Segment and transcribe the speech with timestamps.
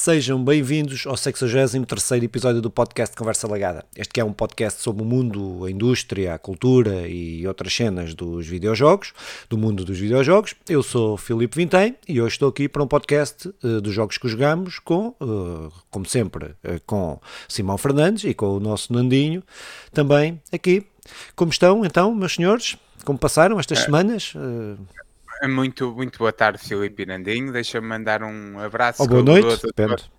[0.00, 3.84] Sejam bem-vindos ao 63º episódio do podcast Conversa Lagada.
[3.96, 8.14] Este que é um podcast sobre o mundo, a indústria, a cultura e outras cenas
[8.14, 9.12] dos videojogos,
[9.50, 10.54] do mundo dos videojogos.
[10.68, 14.28] Eu sou Filipe Vintém e hoje estou aqui para um podcast uh, dos jogos que
[14.28, 19.42] jogamos com, uh, como sempre, uh, com Simão Fernandes e com o nosso Nandinho,
[19.92, 20.86] também aqui.
[21.34, 22.76] Como estão então, meus senhores?
[23.04, 23.84] Como passaram estas é.
[23.86, 24.32] semanas?
[25.46, 27.52] Muito, muito boa tarde, Filipe Nandinho.
[27.52, 29.02] Deixa-me mandar um abraço.
[29.02, 30.10] Oh, boa noite, depende.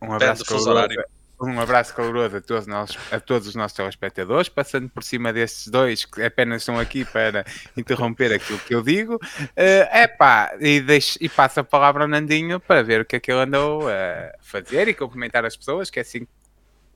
[0.00, 0.94] Um abraço caloroso.
[1.40, 5.68] Um abraço caloroso a todos, nós, a todos os nossos telespectadores, passando por cima destes
[5.68, 7.44] dois que apenas estão aqui para
[7.76, 9.14] interromper aquilo que eu digo.
[9.16, 13.20] Uh, epá, e, deixo, e passo a palavra ao Nandinho para ver o que é
[13.20, 16.26] que ele andou a fazer e cumprimentar as pessoas, que é assim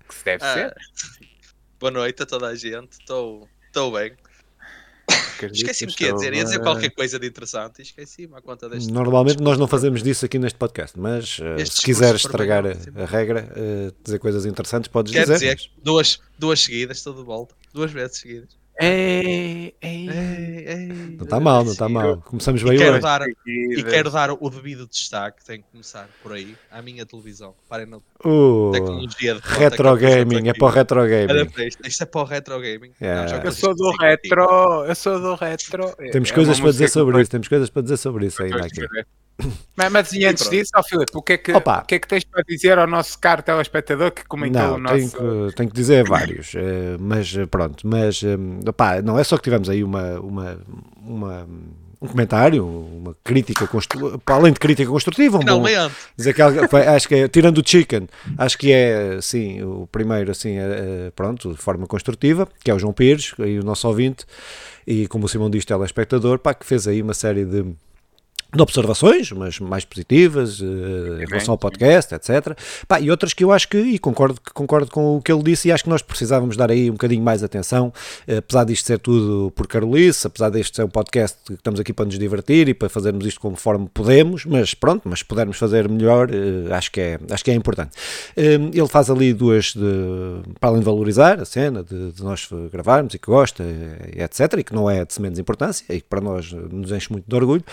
[0.08, 0.74] que se deve ah, ser.
[1.78, 3.48] Boa noite a toda a gente, estou
[3.92, 4.16] bem.
[5.46, 8.92] Esqueci-me que ia dizer, ia dizer qualquer coisa de interessante e esqueci-me à conta deste.
[8.92, 13.06] Normalmente nós não fazemos disso aqui neste podcast, mas uh, se quiseres estragar a, a,
[13.06, 15.34] regra, uh, dizer coisas interessantes, podes Quer dizer.
[15.34, 18.61] dizer, duas, duas seguidas, estou de volta, duas vezes seguidas.
[18.84, 22.16] Ei, ei, ei, não está mal, não está mal.
[22.22, 23.00] Começamos bem e quero hoje.
[23.00, 27.54] Dar, e quero dar o devido destaque, tem que começar por aí, à minha televisão.
[27.68, 31.48] Parem na uh, tecnologia de Retro gaming, é para o retro gaming.
[31.64, 32.90] Isto, isto é para o retro gaming.
[33.00, 33.38] Yeah.
[33.38, 35.94] Não, eu sou do retro, eu sou do retro.
[36.10, 38.84] Temos é coisas para dizer sobre isso, temos coisas para dizer sobre isso ainda aqui.
[39.74, 42.06] Mas, mas e antes disso, oh, Filipe, o que, é que, o que é que
[42.06, 44.94] tens para dizer ao nosso caro telespectador que comentou não, o nosso...
[44.94, 48.36] Tenho que, tenho que dizer vários, eh, mas eh, pronto, mas eh,
[48.68, 50.58] opá, não é só que tivemos aí uma, uma,
[51.02, 51.48] uma
[52.02, 53.68] um comentário, uma crítica
[54.24, 55.62] para além de crítica construtiva, um bom,
[56.16, 60.58] dizer que acho que é, tirando o chicken, acho que é sim o primeiro assim,
[60.58, 64.26] é, pronto, de forma construtiva, que é o João Pires, aí o nosso ouvinte,
[64.84, 67.72] e como o Simão diz, telespectador, pá, que fez aí uma série de
[68.54, 72.56] de observações, mas mais positivas, uh, em relação ao podcast, etc.
[72.86, 75.68] Pá, e outras que eu acho que, e concordo, concordo com o que ele disse,
[75.68, 77.92] e acho que nós precisávamos dar aí um bocadinho mais atenção,
[78.28, 81.94] uh, apesar disto ser tudo por Carolice, apesar deste ser um podcast que estamos aqui
[81.94, 86.28] para nos divertir e para fazermos isto conforme podemos, mas pronto, mas pudermos fazer melhor,
[86.30, 87.92] uh, acho, que é, acho que é importante.
[88.36, 93.14] ele faz ali duas, de, para além de valorizar a cena, de, de nós gravarmos
[93.14, 93.64] e que gosta,
[94.14, 97.24] etc., e que não é de menos importância, e que para nós nos enche muito
[97.26, 97.64] de orgulho,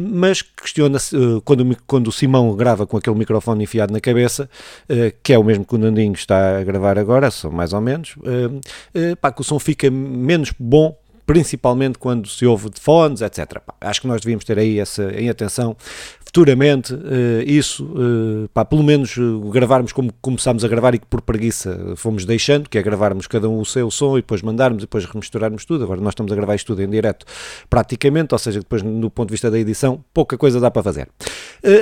[0.00, 4.48] mas questiona-se, uh, quando, quando o Simão grava com aquele microfone enfiado na cabeça,
[4.88, 8.16] uh, que é o mesmo que o Nandinho está a gravar agora, mais ou menos,
[8.16, 10.96] uh, pá, que o som fica menos bom
[11.30, 13.60] principalmente quando se ouve de fones, etc.
[13.64, 15.76] Pá, acho que nós devíamos ter aí essa em atenção
[16.24, 16.98] futuramente uh,
[17.46, 21.94] isso, uh, pá, pelo menos uh, gravarmos como começámos a gravar e que por preguiça
[21.94, 25.04] fomos deixando, que é gravarmos cada um o seu som e depois mandarmos e depois
[25.04, 25.84] remisturarmos tudo.
[25.84, 27.24] Agora nós estamos a gravar isto tudo em direto
[27.68, 31.08] praticamente, ou seja, depois no ponto de vista da edição, pouca coisa dá para fazer.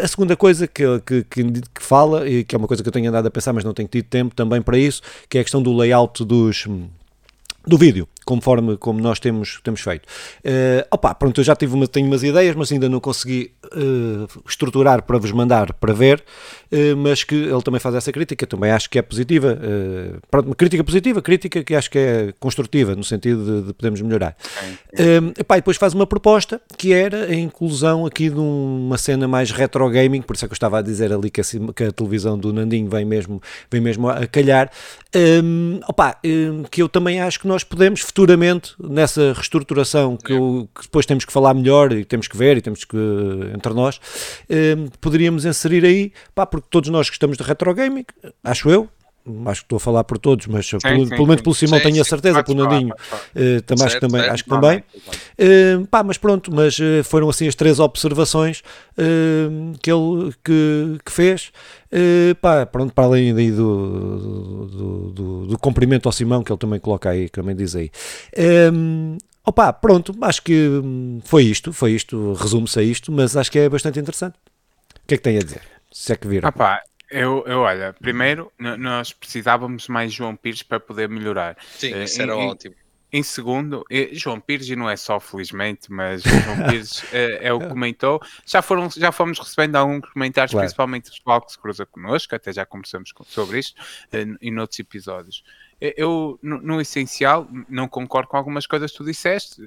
[0.02, 2.92] a segunda coisa que, que, que, que fala, e que é uma coisa que eu
[2.92, 5.44] tenho andado a pensar, mas não tenho tido tempo também para isso, que é a
[5.44, 6.66] questão do layout dos
[7.68, 10.04] do vídeo conforme como nós temos, temos feito.
[10.44, 14.42] Uh, opa, pronto, eu já tive uma, tenho umas ideias, mas ainda não consegui uh,
[14.48, 16.22] estruturar para vos mandar para ver,
[16.72, 19.58] uh, mas que ele também faz essa crítica, também acho que é positiva.
[19.58, 23.72] Uh, pronto, uma crítica positiva, crítica que acho que é construtiva, no sentido de, de
[23.72, 24.36] podermos melhorar.
[24.92, 29.26] Uh, epá, e depois faz uma proposta que era a inclusão aqui de uma cena
[29.26, 31.84] mais retro gaming, por isso é que eu estava a dizer ali que a, que
[31.84, 33.40] a televisão do Nandinho vem mesmo,
[33.70, 34.70] vem mesmo a calhar,
[35.14, 40.68] um, opa, um, que eu também acho que nós podemos futuramente, nessa reestruturação que, eu,
[40.74, 42.96] que, depois temos que falar melhor e temos que ver e temos que,
[43.58, 44.00] entre nós,
[44.48, 48.04] um, poderíamos inserir aí, pá, porque todos nós gostamos de retro gaming,
[48.42, 48.88] acho eu,
[49.46, 51.80] acho que estou a falar por todos, mas sim, pelo, sim, pelo menos pelo Simão
[51.80, 54.78] tenho a certeza, pelo Nandinho uh, também, acho que também, acho que também.
[54.78, 58.62] Uh, pá, mas pronto, mas uh, foram assim as três observações
[59.80, 61.52] que ele que, que fez.
[62.40, 66.80] pá, pronto, para além daí do, do, do, do, cumprimento ao Simão, que ele também
[66.80, 67.90] coloca aí, que também diz aí.
[68.72, 69.16] Um,
[69.48, 73.58] Opa, pronto, acho que hum, foi isto, foi isto, resume-se a isto, mas acho que
[73.58, 74.34] é bastante interessante.
[74.34, 75.62] O que é que tem a dizer?
[75.90, 76.50] Se é que viram.
[76.50, 81.56] Opa, eu, eu olha, primeiro nós precisávamos mais João Pires para poder melhorar.
[81.78, 82.74] Sim, uh, isso era em, ótimo.
[83.10, 87.58] Em segundo, João Pires, e não é só felizmente, mas João Pires é, é, o
[87.58, 88.20] que comentou.
[88.44, 90.66] Já, foram, já fomos recebendo alguns comentários, claro.
[90.66, 94.78] principalmente o pessoal que se cruza connosco, até já conversamos sobre isto uh, em outros
[94.78, 95.42] episódios.
[95.80, 99.62] Eu, no, no, essencial, não concordo com algumas coisas que tu disseste,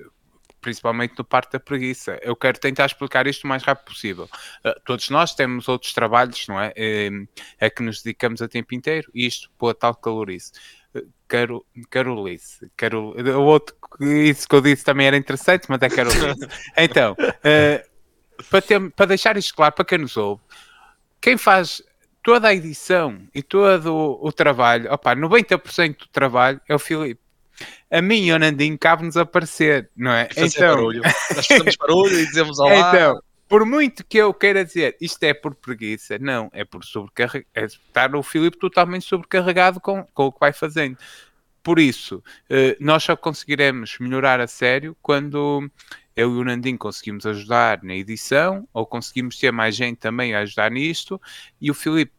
[0.61, 2.19] principalmente no parte da preguiça.
[2.21, 4.29] Eu quero tentar explicar isto o mais rápido possível.
[4.63, 6.69] Uh, todos nós temos outros trabalhos, não é?
[6.69, 7.27] Uh,
[7.59, 10.51] a que nos dedicamos a tempo inteiro, e isto pôr tal calorice.
[10.93, 15.89] Uh, Caro, Carolice, Carol, o outro, isso que eu disse também era interessante, mas é
[15.89, 16.47] Carolice.
[16.77, 20.41] então, uh, para, ter, para deixar isto claro para quem nos ouve,
[21.21, 21.81] quem faz
[22.23, 27.21] toda a edição e todo o, o trabalho, opa, 90% do trabalho é o Filipe.
[27.91, 30.29] A mim e o Nandinho cabe-nos aparecer, não é?
[30.35, 31.01] então, barulho.
[31.35, 32.89] Nós fazemos barulho e dizemos olá.
[32.89, 37.47] Então, por muito que eu queira dizer isto é por preguiça, não, é por sobrecarregar,
[37.53, 40.97] é estar o Filipe totalmente sobrecarregado com, com o que vai fazendo.
[41.62, 45.69] Por isso, eh, nós só conseguiremos melhorar a sério quando
[46.15, 50.39] eu e o Nandinho conseguimos ajudar na edição, ou conseguimos ter mais gente também a
[50.39, 51.19] ajudar nisto,
[51.59, 52.13] e o Filipe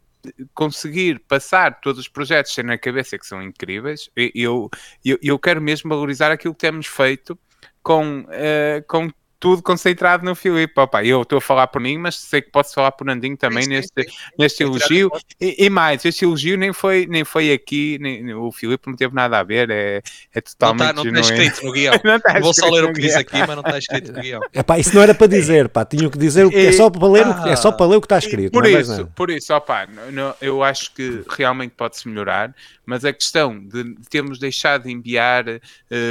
[0.54, 4.70] conseguir passar todos os projetos que na cabeça que são incríveis, eu,
[5.04, 7.38] eu, eu quero mesmo valorizar aquilo que temos feito
[7.82, 9.10] com, uh, com
[9.42, 10.72] tudo concentrado no Filipe.
[10.76, 13.64] Opa, eu estou a falar por mim, mas sei que posso falar por Nandinho também
[13.64, 14.16] sim, neste, sim.
[14.38, 15.10] neste elogio.
[15.40, 19.12] E, e, mais, este elogio nem foi, nem foi aqui, nem, o Filipe não teve
[19.12, 20.00] nada a ver, é,
[20.32, 20.94] é totalmente.
[21.10, 21.94] Não está escrito no guião.
[22.22, 24.40] Tá Vou só ler o que diz aqui, mas não está escrito no guião.
[24.54, 26.88] É pá, isso não era para dizer, pá, tinham que dizer o que é só
[26.88, 28.52] para ler, ah, é só para ler o que está escrito.
[28.52, 32.54] Por isso, por isso, opa, não, eu acho que realmente pode-se melhorar,
[32.86, 35.60] mas a questão de termos deixado de enviar uh,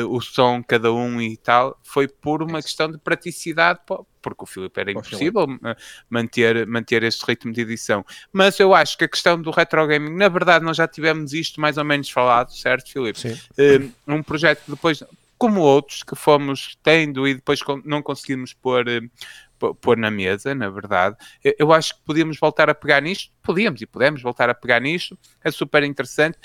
[0.09, 3.79] o som cada um e tal foi por uma questão de praticidade,
[4.21, 5.47] porque o Filipe era impossível
[6.09, 8.03] manter, manter este ritmo de edição.
[8.33, 11.61] Mas eu acho que a questão do retro gaming, na verdade, nós já tivemos isto
[11.61, 13.19] mais ou menos falado, certo, Filipe?
[13.19, 13.33] Sim.
[13.57, 15.03] Uh, um projeto depois,
[15.37, 18.87] como outros que fomos tendo e depois não conseguimos pôr.
[18.87, 19.09] Uh,
[19.79, 21.15] pôr na mesa, na verdade.
[21.59, 25.15] Eu acho que podíamos voltar a pegar nisto, podíamos e podemos voltar a pegar nisto,
[25.43, 26.39] é super interessante.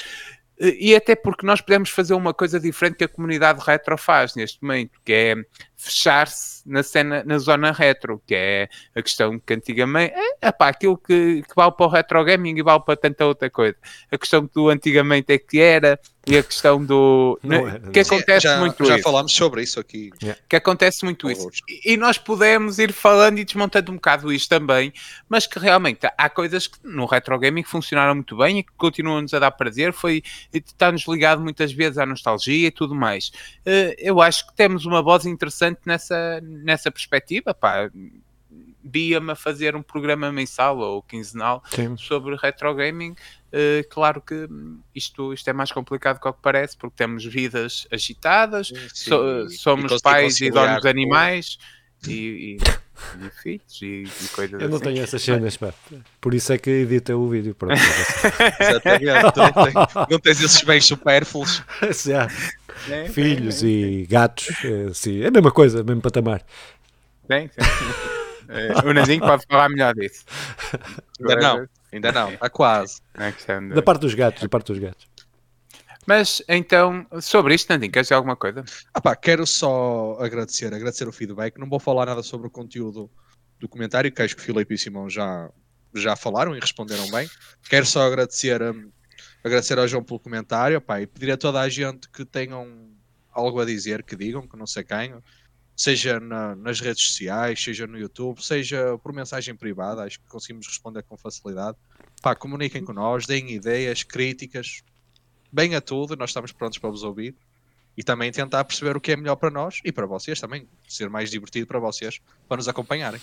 [0.59, 4.63] E até porque nós podemos fazer uma coisa diferente que a comunidade retro faz neste
[4.63, 5.35] momento, que é
[5.77, 11.43] fechar-se na cena, na zona retro, que é a questão que antigamente, é, aquilo que,
[11.43, 13.77] que vale para o retro gaming e vale para tanta outra coisa.
[14.11, 17.39] A questão que do antigamente é que era, e a questão do.
[17.43, 19.05] Não, né, que acontece já, muito já isso.
[19.05, 20.11] falámos sobre isso aqui.
[20.21, 20.41] Yeah.
[20.49, 21.49] Que acontece muito isso.
[21.69, 24.93] E, e, nós podemos ir falando e desmontando um bocado isto também,
[25.29, 29.33] mas que realmente há coisas que no retro gaming funcionaram muito bem e que continuam-nos
[29.35, 29.93] a dar prazer.
[29.93, 33.29] Foi está-nos ligado muitas vezes à nostalgia e tudo mais.
[33.65, 37.55] Uh, eu acho que temos uma voz interessante nessa, nessa perspectiva.
[37.55, 37.89] Pá
[38.87, 41.97] via-me a fazer um programa mensal ou quinzenal Sim.
[41.97, 43.13] sobre retro gaming.
[43.53, 44.49] Uh, claro que
[44.95, 50.03] isto, isto é mais complicado do que parece, porque temos vidas agitadas, so, somos e
[50.03, 51.59] pais e donos de animais
[52.07, 54.85] e, e, e filhos e, e, coisas Eu não assim.
[54.85, 55.73] tenho essas cenas, pá.
[56.21, 57.55] por isso é que edita o vídeo.
[57.55, 57.75] Pronto.
[58.61, 59.75] Exatamente, não, tens,
[60.11, 61.63] não tens esses bens supérfluos.
[62.91, 66.45] É, Filhos é, é, e gatos, é, sim, é a mesma coisa, mesmo patamar.
[67.27, 68.16] Bem, sim.
[68.85, 70.25] O Nandinho pode falar melhor disso.
[71.21, 73.01] Ainda não, ainda não, está quase.
[73.75, 75.07] Da parte dos gatos, da parte dos gatos.
[76.07, 78.65] Mas então, sobre isto, Nandinho, queres dizer alguma coisa?
[78.95, 81.59] Ah pá, quero só agradecer, agradecer o feedback.
[81.59, 83.11] Não vou falar nada sobre o conteúdo
[83.59, 85.51] do comentário, que acho que o Filipe e o Simão já,
[85.95, 87.29] já falaram e responderam bem.
[87.69, 88.91] Quero só agradecer, um,
[89.43, 92.89] agradecer ao João pelo comentário pá, e pedir a toda a gente que tenham
[93.33, 95.23] algo a dizer, que digam, que não se acanham
[95.77, 100.67] seja na, nas redes sociais, seja no YouTube, seja por mensagem privada, acho que conseguimos
[100.67, 101.77] responder com facilidade.
[102.23, 104.83] Pá, comuniquem com nós, deem ideias, críticas,
[105.53, 107.37] bem a tudo, nós estamos prontos para vos ouvir
[107.97, 111.11] e também tentar perceber o que é melhor para nós e para vocês também, ser
[111.11, 113.21] mais divertido para vocês, para nos acompanharem.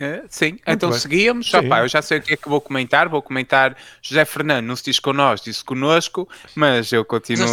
[0.00, 0.98] É, sim, Muito então bem.
[0.98, 1.52] seguíamos.
[1.52, 3.06] Opa, eu já sei o que é que vou comentar.
[3.06, 7.46] Vou comentar José Fernando não se diz connosco, disse connosco, mas eu continuo.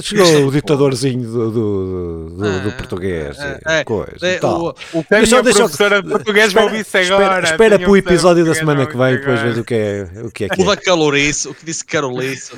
[0.00, 3.36] Chegou o ditadorzinho do, do, do, do ah, português.
[3.36, 7.24] É, é, coisa, é, o, o, deixa, deixa, professora de português espera, ouvir isso agora.
[7.24, 10.08] Espera, espera para o episódio da semana que vem, depois vês o que é.
[10.22, 10.64] O, que é, que é.
[10.64, 12.52] o da calorice, o que disse Carolice.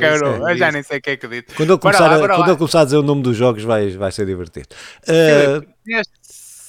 [0.00, 1.54] Carol, eu já nem sei o que é que disse.
[1.54, 4.10] Quando ele começar, a, quando ele começar a dizer o nome dos jogos, vai, vai
[4.10, 4.68] ser divertido.
[5.06, 5.76] Uh,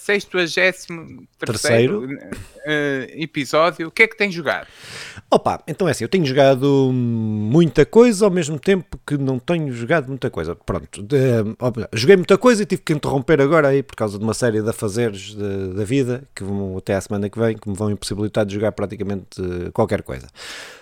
[0.08, 0.88] 63
[1.38, 2.10] terceiro uh,
[3.12, 3.88] episódio.
[3.88, 4.68] O que é que tem jogado?
[5.30, 9.72] Opa, então é assim, eu tenho jogado muita coisa ao mesmo tempo que não tenho
[9.74, 10.56] jogado muita coisa.
[10.56, 11.18] Pronto, de,
[11.94, 14.70] joguei muita coisa e tive que interromper agora aí por causa de uma série de
[14.70, 18.46] afazeres de, da vida que vão até à semana que vem, que me vão impossibilitar
[18.46, 19.42] de jogar praticamente
[19.74, 20.28] qualquer coisa.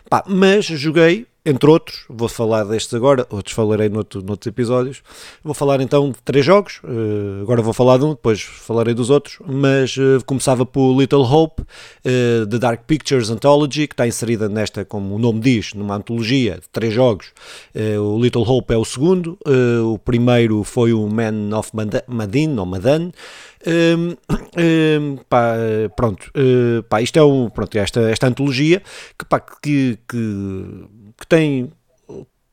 [0.08, 5.04] Pá, mas joguei entre outros, vou falar destes agora, outros falarei noutro, noutros episódios.
[5.44, 9.12] Vou falar então de três jogos, uh, agora vou falar de um, depois falarei dos
[9.12, 14.50] outros, mas uh, começava por Little Hope, uh, The Dark Pictures Anthology, que está inserida
[14.50, 17.28] nesta, como o nome diz, numa antologia de três jogos.
[17.76, 19.38] o Little Hope é o segundo,
[19.84, 21.72] o primeiro foi o Man of
[22.08, 23.12] Madin, ou Madan.
[23.68, 24.16] Um,
[24.62, 25.56] um, pá,
[25.96, 28.82] pronto, uh, pá, isto é um, pronto, esta, esta antologia
[29.18, 30.86] que, pá, que, que
[31.18, 31.72] que tem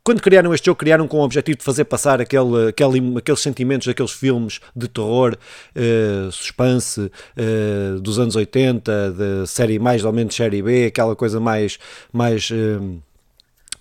[0.04, 3.86] quando criaram este jogo, criaram com o objetivo de fazer passar aquele, aquele, aqueles sentimentos
[3.86, 5.36] daqueles filmes de terror,
[5.76, 11.38] uh, suspense uh, dos anos 80, de série mais ou menos série B, aquela coisa
[11.38, 11.78] mais.
[12.12, 13.00] mais uh,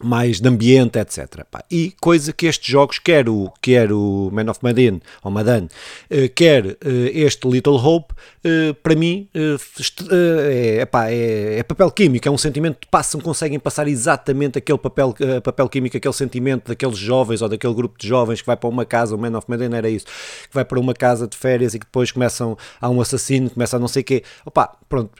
[0.03, 1.45] mais de ambiente, etc.
[1.69, 5.67] E coisa que estes jogos, quer o, quer o Man of Medan, ou Madan,
[6.09, 12.31] eh, quer eh, este Little Hope, eh, para mim é, é, é, papel químico, é
[12.31, 17.41] um sentimento que passam, conseguem passar exatamente aquele papel, papel químico, aquele sentimento daqueles jovens
[17.41, 19.89] ou daquele grupo de jovens que vai para uma casa, o Man of Medan era
[19.89, 23.49] isso, que vai para uma casa de férias e que depois começam, há um assassino,
[23.49, 24.23] começa a não sei o quê.
[24.45, 25.11] Opa, pronto,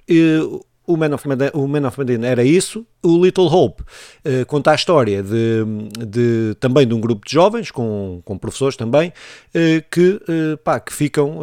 [0.85, 4.71] o Man of Medan, o Man of Medan era isso, o Little Hope uh, conta
[4.71, 5.63] a história de,
[6.07, 10.79] de, também de um grupo de jovens, com, com professores também, uh, que, uh, pá,
[10.79, 11.39] que ficam,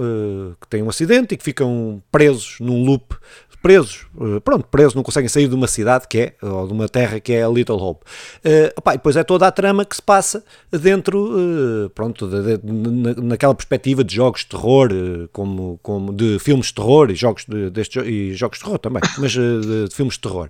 [0.61, 3.15] que têm um acidente e que ficam presos num loop
[3.61, 6.89] presos, eh, pronto, presos, não conseguem sair de uma cidade que é, ou de uma
[6.89, 8.05] terra que é a Little Hope.
[8.45, 12.59] Uh, opá, e depois é toda a trama que se passa dentro, uh, pronto, de,
[12.59, 17.15] de, naquela perspectiva de jogos de terror, uh, como, como de filmes de terror e
[17.15, 20.49] jogos de, destes, e jogos de terror também, mas de, de, filmes de terror.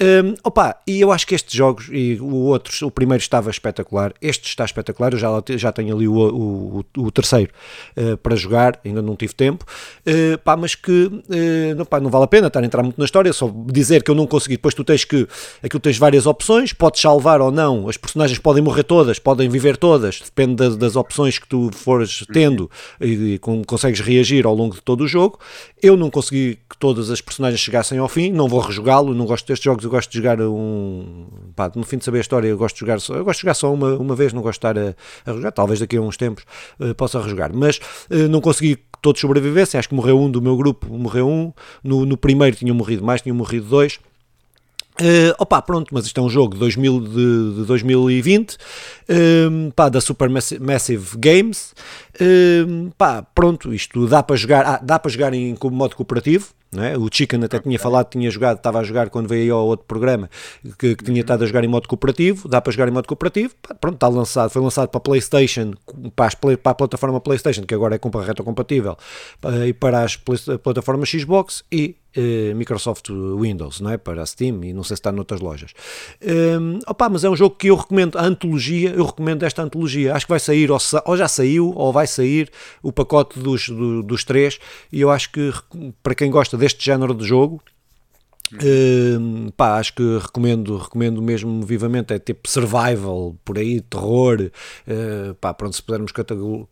[0.00, 4.14] Uh, opa, e eu acho que estes jogos, e o outro, o primeiro estava espetacular,
[4.20, 7.52] este está espetacular, eu já, já tenho ali o, o, o terceiro
[8.22, 9.64] para jogar, ainda não tive tempo,
[10.44, 11.10] pá, mas que
[11.76, 14.02] não, pá, não vale a pena pena estar a entrar muito na história, só dizer
[14.02, 14.56] que eu não consegui.
[14.56, 15.26] Depois tu tens que.
[15.62, 17.88] Aquilo tens várias opções, podes salvar ou não.
[17.88, 22.24] As personagens podem morrer todas, podem viver todas, depende das, das opções que tu fores
[22.32, 25.38] tendo e, e como consegues reagir ao longo de todo o jogo.
[25.82, 29.46] Eu não consegui que todas as personagens chegassem ao fim, não vou rejogá-lo, não gosto
[29.46, 31.26] destes jogos, eu gosto de jogar um.
[31.54, 33.42] Pá, no fim de saber a história, eu gosto de jogar só, eu gosto de
[33.42, 36.00] jogar só uma, uma vez, não gosto de estar a, a jogar, talvez daqui a
[36.00, 36.44] uns tempos
[36.80, 37.78] uh, possa rejogar, mas
[38.10, 39.78] uh, não consegui todos sobrevivessem.
[39.78, 41.52] Acho que morreu um do meu grupo, morreu um.
[41.82, 44.00] No, no primeiro tinham morrido mais, tinham morrido dois.
[45.00, 48.56] Uh, opa, pronto, mas isto é um jogo de, 2000, de, de 2020
[49.50, 51.74] um, pá, da Supermassive Games.
[52.18, 56.56] Um, pá, pronto, isto dá para jogar, ah, dá para jogar em modo cooperativo.
[56.78, 56.96] É?
[56.98, 59.86] O Chicken até tinha falado, tinha jogado, estava a jogar quando veio aí ao outro
[59.86, 60.28] programa,
[60.78, 63.54] que, que tinha estado a jogar em modo cooperativo, dá para jogar em modo cooperativo,
[63.80, 65.72] pronto, está lançado, foi lançado para a Playstation,
[66.14, 68.96] para, as, para a plataforma Playstation, que agora é retrocompatível,
[69.66, 73.98] e para as plataformas Xbox e eh, Microsoft Windows, não é?
[73.98, 75.72] Para a Steam e não sei se está noutras lojas.
[76.22, 80.14] Um, opa, mas é um jogo que eu recomendo, a antologia, eu recomendo esta antologia,
[80.14, 82.50] acho que vai sair, ou, ou já saiu, ou vai sair
[82.82, 84.58] o pacote dos, do, dos três,
[84.90, 85.52] e eu acho que
[86.02, 87.62] para quem gosta deste género de jogo,
[88.52, 95.34] Uh, pá, acho que recomendo, recomendo mesmo vivamente, é tipo survival, por aí, terror, uh,
[95.34, 96.12] pá, pronto, se pudermos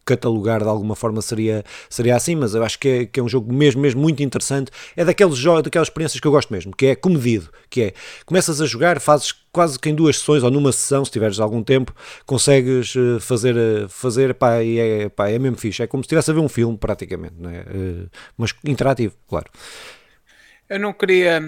[0.04, 3.28] catalogar de alguma forma seria, seria assim, mas eu acho que é, que é um
[3.28, 6.86] jogo mesmo, mesmo muito interessante, é daqueles jogos, daquelas experiências que eu gosto mesmo, que
[6.86, 10.72] é comedido, que é, começas a jogar, fazes quase que em duas sessões ou numa
[10.72, 11.94] sessão, se tiveres algum tempo,
[12.26, 16.06] consegues eh, fazer, eh, fazer pá, e é, pá, é mesmo fixe, é como se
[16.06, 17.60] estivesse a ver um filme praticamente, não é?
[17.60, 19.46] Uh, mas interativo, claro.
[20.68, 21.40] Eu não queria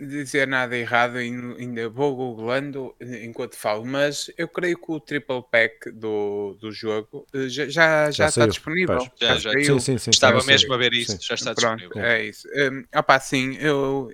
[0.00, 5.90] dizer nada errado, ainda vou googlando enquanto falo, mas eu creio que o triple pack
[5.90, 9.06] do, do jogo eh, já, já, já, está disponível.
[9.20, 11.18] Já, já, sim, sim, sim, Estava mesmo a ver isso, sim.
[11.20, 12.10] já está Pronto, disponível.
[12.10, 12.48] É isso.
[12.48, 14.10] Um, opa, sim, eu,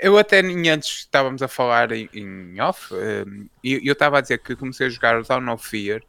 [0.00, 4.38] eu até antes estávamos a falar em, em off, um, e eu estava a dizer
[4.38, 6.02] que comecei a jogar o Dawn of Fear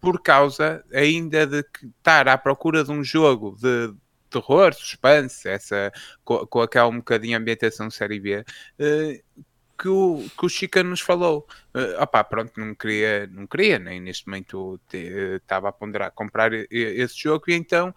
[0.00, 1.64] por causa ainda de
[1.98, 3.94] estar à procura de um jogo de
[4.32, 5.92] terror, suspense, essa,
[6.24, 9.44] com, com aquela um bocadinho ambientação série B, uh,
[9.82, 11.44] que o, que o Chica nos falou.
[11.74, 17.20] Uh, opá, pronto, não queria, não queria, nem neste momento estava a ponderar comprar esse
[17.20, 17.92] jogo e então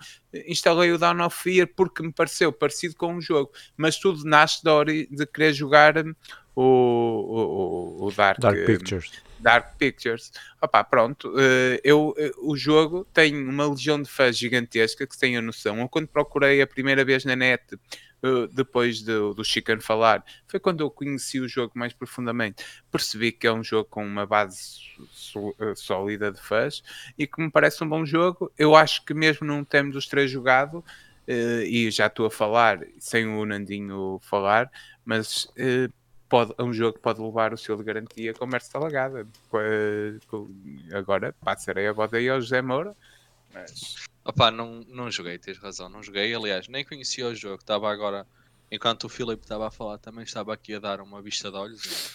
[0.48, 4.62] instalei o Dawn of Fear porque me pareceu parecido com um jogo, mas tudo nasce
[4.63, 5.94] de, de querer jogar
[6.56, 6.63] o,
[8.00, 9.12] o, o Dark, Dark Pictures.
[9.39, 10.32] Dark Pictures.
[10.60, 15.38] Opa, pronto, eh, eu, eh, o jogo tem uma legião de fãs gigantesca que têm
[15.38, 15.80] a noção.
[15.80, 17.63] Eu quando procurei a primeira vez na net,
[18.25, 22.65] eh, depois do, do Chicken falar, foi quando eu conheci o jogo mais profundamente.
[22.91, 24.79] Percebi que é um jogo com uma base
[25.75, 26.84] sólida de fãs
[27.17, 28.51] e que me parece um bom jogo.
[28.58, 30.84] Eu acho que mesmo não temos os três jogado,
[31.27, 34.72] e já estou a falar sem o Nandinho falar,
[35.03, 35.48] mas
[36.29, 39.27] pode, é um jogo que pode levar o selo de garantia com Merce Lagada.
[40.94, 42.96] Agora passarei a boda aí ao José Moura,
[43.55, 43.95] mas.
[44.25, 46.33] Opa, não, não joguei, tens razão, não joguei.
[46.33, 48.27] Aliás, nem conhecia o jogo, estava agora,
[48.69, 52.12] enquanto o Filipe estava a falar, também estava aqui a dar uma vista de olhos,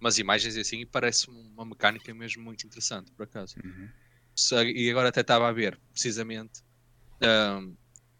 [0.00, 3.56] umas imagens assim, e parece uma mecânica mesmo muito interessante, por acaso.
[3.64, 3.88] Uhum.
[4.74, 6.62] E agora até estava a ver, precisamente,
[7.22, 7.76] um,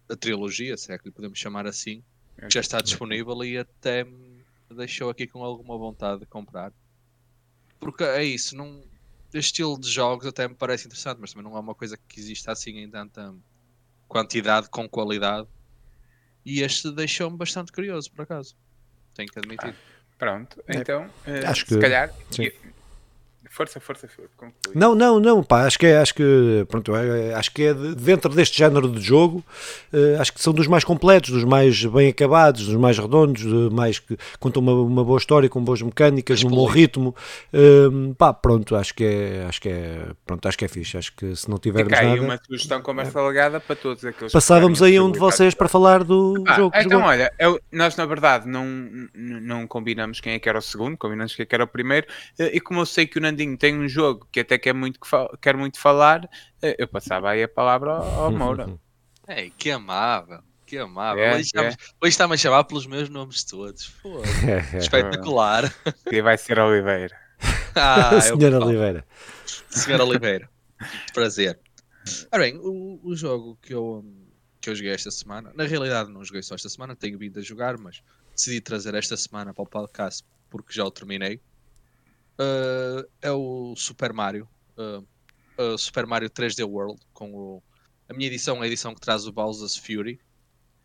[0.09, 2.05] a trilogia, se é que lhe podemos chamar assim,
[2.37, 4.07] que já está disponível e até
[4.71, 6.73] deixou aqui com alguma vontade de comprar.
[7.81, 8.85] Porque é isso, não,
[9.41, 12.49] estilo de jogos até me parece interessante, mas também não é uma coisa que existe
[12.51, 13.35] assim em tanta
[14.09, 15.49] quantidade com qualidade.
[16.45, 18.57] E este deixou-me bastante curioso, por acaso.
[19.15, 19.75] Tenho que admitir.
[19.75, 22.51] Ah, pronto, é, então, é, acho que, se calhar, sim.
[23.53, 24.75] Força, força, conclui.
[24.75, 27.95] Não, não, não, pá, acho que é, acho que, pronto, é, acho que é de,
[27.97, 29.45] dentro deste género de jogo,
[29.93, 33.99] uh, acho que são dos mais completos, dos mais bem acabados, dos mais redondos, mais
[33.99, 37.15] que contam uma, uma boa história, com boas mecânicas, num bom ritmo,
[37.53, 41.15] uh, pá, pronto, acho que é, acho que é, pronto, acho que é fixe, acho
[41.15, 42.23] que se não tivermos Fica nada...
[42.23, 43.23] uma sugestão conversa é.
[43.23, 46.75] legada para todos aqueles Passávamos aí um de vocês para falar do ah, jogo.
[46.75, 48.65] Então, olha, eu, nós na verdade não,
[49.15, 52.07] não combinamos quem é que era o segundo, combinamos quem é que era o primeiro,
[52.39, 54.99] eh, e como eu sei que o Nandinho tem um jogo que até quer muito,
[55.41, 56.29] quer muito falar,
[56.63, 58.79] eh, eu passava aí a palavra ao, Moura.
[59.27, 61.23] É, que amável, que amável.
[61.23, 61.69] É, hoje, é.
[61.69, 63.93] hoje está-me a chamar pelos meus nomes todos.
[64.75, 65.73] É, Espetacular.
[66.11, 67.17] E vai ser Oliveira.
[67.75, 69.07] Ah, Senhora Oliveira.
[69.71, 70.51] Senhora Oliveira.
[71.15, 71.59] Prazer.
[72.31, 74.05] Ora bem, o, o jogo que eu,
[74.61, 77.43] que eu joguei esta semana, na realidade não joguei só esta semana, tenho vindo a
[77.43, 78.03] jogar, mas
[78.37, 81.41] decidi trazer esta semana para o podcast porque já o terminei
[82.43, 84.49] uh, é o Super Mario.
[84.77, 85.07] Uh,
[85.63, 87.01] uh, Super Mario 3D World.
[87.13, 87.63] Com o,
[88.09, 90.21] a minha edição é a edição que traz o Bowser's Fury.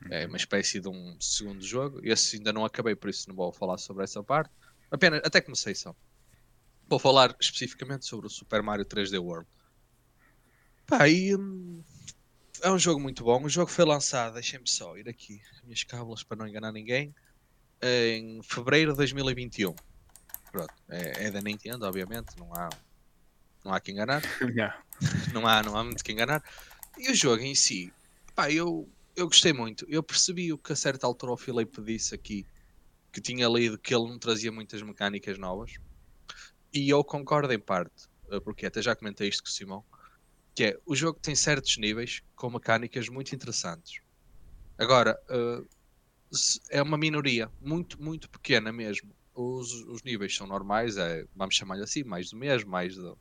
[0.09, 1.99] É uma espécie de um segundo jogo.
[2.03, 4.51] Esse ainda não acabei, por isso não vou falar sobre essa parte.
[4.91, 5.95] Apenas, até comecei só.
[6.87, 9.47] Vou falar especificamente sobre o Super Mario 3D World.
[10.85, 11.83] Pá, e, hum,
[12.61, 13.43] é um jogo muito bom.
[13.43, 17.13] O jogo foi lançado, deixem-me só ir aqui, as minhas cábulas para não enganar ninguém,
[17.81, 19.75] em fevereiro de 2021.
[20.51, 22.69] Pronto, é, é da Nintendo, obviamente, não há,
[23.63, 24.21] não há que enganar.
[24.55, 24.81] Yeah.
[25.33, 26.43] não, há, não há muito que enganar.
[26.97, 27.93] E o jogo em si,
[28.33, 29.85] pá, eu, eu gostei muito.
[29.89, 32.45] Eu percebi o que a certa altura o Filipe disse aqui,
[33.11, 35.73] que tinha lido que ele não trazia muitas mecânicas novas.
[36.73, 39.85] E eu concordo em parte, eh, porque até já comentei isto com o Simão,
[40.53, 44.01] que é, o jogo tem certos níveis com mecânicas muito interessantes.
[44.77, 45.67] Agora, uh,
[46.69, 51.83] é uma minoria, muito, muito pequena mesmo os, os níveis são normais, é, vamos chamar-lhe
[51.83, 53.17] assim, mais do mesmo, mais do,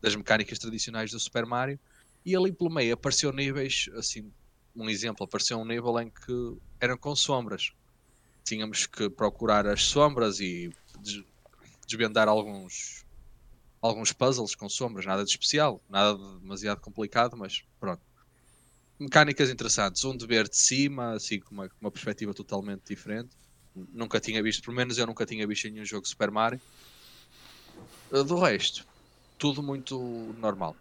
[0.00, 1.78] das mecânicas tradicionais do Super Mario.
[2.24, 4.32] E ali pelo meio apareceu níveis, assim,
[4.74, 7.72] um exemplo, apareceu um nível em que eram com sombras.
[8.44, 10.70] Tínhamos que procurar as sombras e
[11.86, 13.04] desvendar alguns
[13.82, 18.02] alguns puzzles com sombras, nada de especial, nada de demasiado complicado, mas pronto.
[18.98, 23.39] Mecânicas interessantes, um de ver de cima, assim com uma, uma perspectiva totalmente diferente
[23.74, 26.60] nunca tinha visto, pelo menos eu nunca tinha visto em nenhum jogo Super Mario.
[28.12, 28.86] Eh, do resto,
[29.38, 29.98] tudo muito
[30.38, 30.76] normal.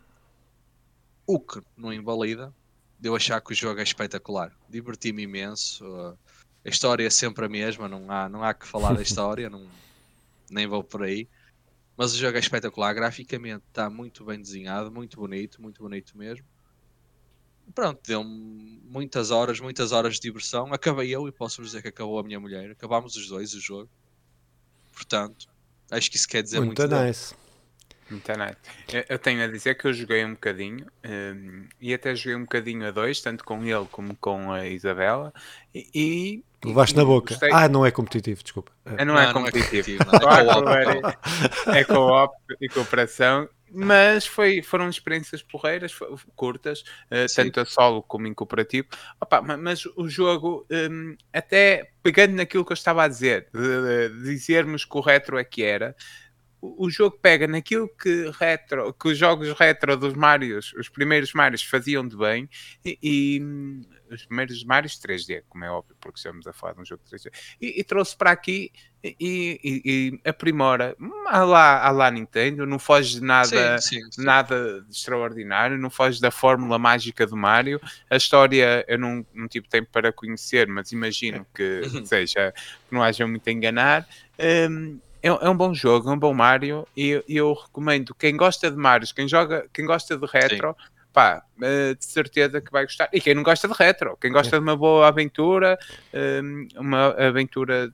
[1.25, 2.53] O que não invalida
[2.99, 4.51] de eu achar que o jogo é espetacular.
[4.67, 5.85] Diverti-me imenso.
[5.85, 6.17] Uh,
[6.65, 9.65] a história é sempre a mesma, não há, não há que falar da história, não,
[10.49, 11.27] nem vou por aí.
[11.95, 16.45] Mas o jogo é espetacular, graficamente está muito bem desenhado, muito bonito, muito bonito mesmo
[17.73, 20.73] pronto, deu-me muitas horas, muitas horas de diversão.
[20.73, 22.71] Acabei eu e posso dizer que acabou a minha mulher.
[22.71, 23.89] Acabámos os dois o jogo.
[24.93, 25.47] Portanto,
[25.91, 26.81] acho que isso quer dizer muito.
[26.81, 27.35] Muito nice.
[28.09, 29.05] Muito nice.
[29.07, 32.87] Eu tenho a dizer que eu joguei um bocadinho um, e até joguei um bocadinho
[32.87, 35.33] a dois, tanto com ele como com a Isabela.
[35.73, 35.89] E.
[35.93, 37.33] e Levaste na boca.
[37.33, 37.49] Gostei.
[37.53, 38.71] Ah, não é competitivo, desculpa.
[38.85, 40.03] É, não, é não, é competitivo.
[40.05, 40.73] Não
[41.73, 45.93] é é co-op e cooperação mas foi, foram experiências porreiras,
[46.35, 48.87] curtas, uh, tanto a solo como em cooperativo.
[49.21, 54.23] Opa, mas o jogo, um, até pegando naquilo que eu estava a dizer, de, de
[54.23, 55.95] dizermos que o retro é que era,
[56.61, 61.63] o jogo pega naquilo que retro, que os jogos retro dos Marios, os primeiros Marios
[61.63, 62.49] faziam de bem
[62.83, 66.81] e, e hum, os primeiros Marios 3D, como é óbvio, porque estamos a falar de
[66.81, 68.71] um jogo 3D, e, e trouxe para aqui
[69.03, 70.95] e, e, aprimora
[71.27, 74.23] a lá, a lá Nintendo, não foge de nada, sim, sim, sim.
[74.23, 77.79] nada de extraordinário, não foge da fórmula mágica do Mario.
[78.09, 83.01] A história eu não, não tive tempo para conhecer, mas imagino que seja que não
[83.01, 84.07] haja muito a enganar.
[84.69, 88.71] Um, é, é, um bom jogo, é um bom Mario e eu recomendo quem gosta
[88.71, 90.98] de Mario, quem joga, quem gosta de retro, Sim.
[91.13, 93.09] Pá, eh, de certeza que vai gostar.
[93.11, 95.77] E quem não gosta de retro, quem gosta de uma boa aventura,
[96.43, 97.91] hum, uma aventura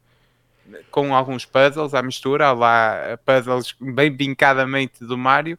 [0.92, 5.58] com alguns puzzles à mistura, lá puzzles bem bincadamente do Mario,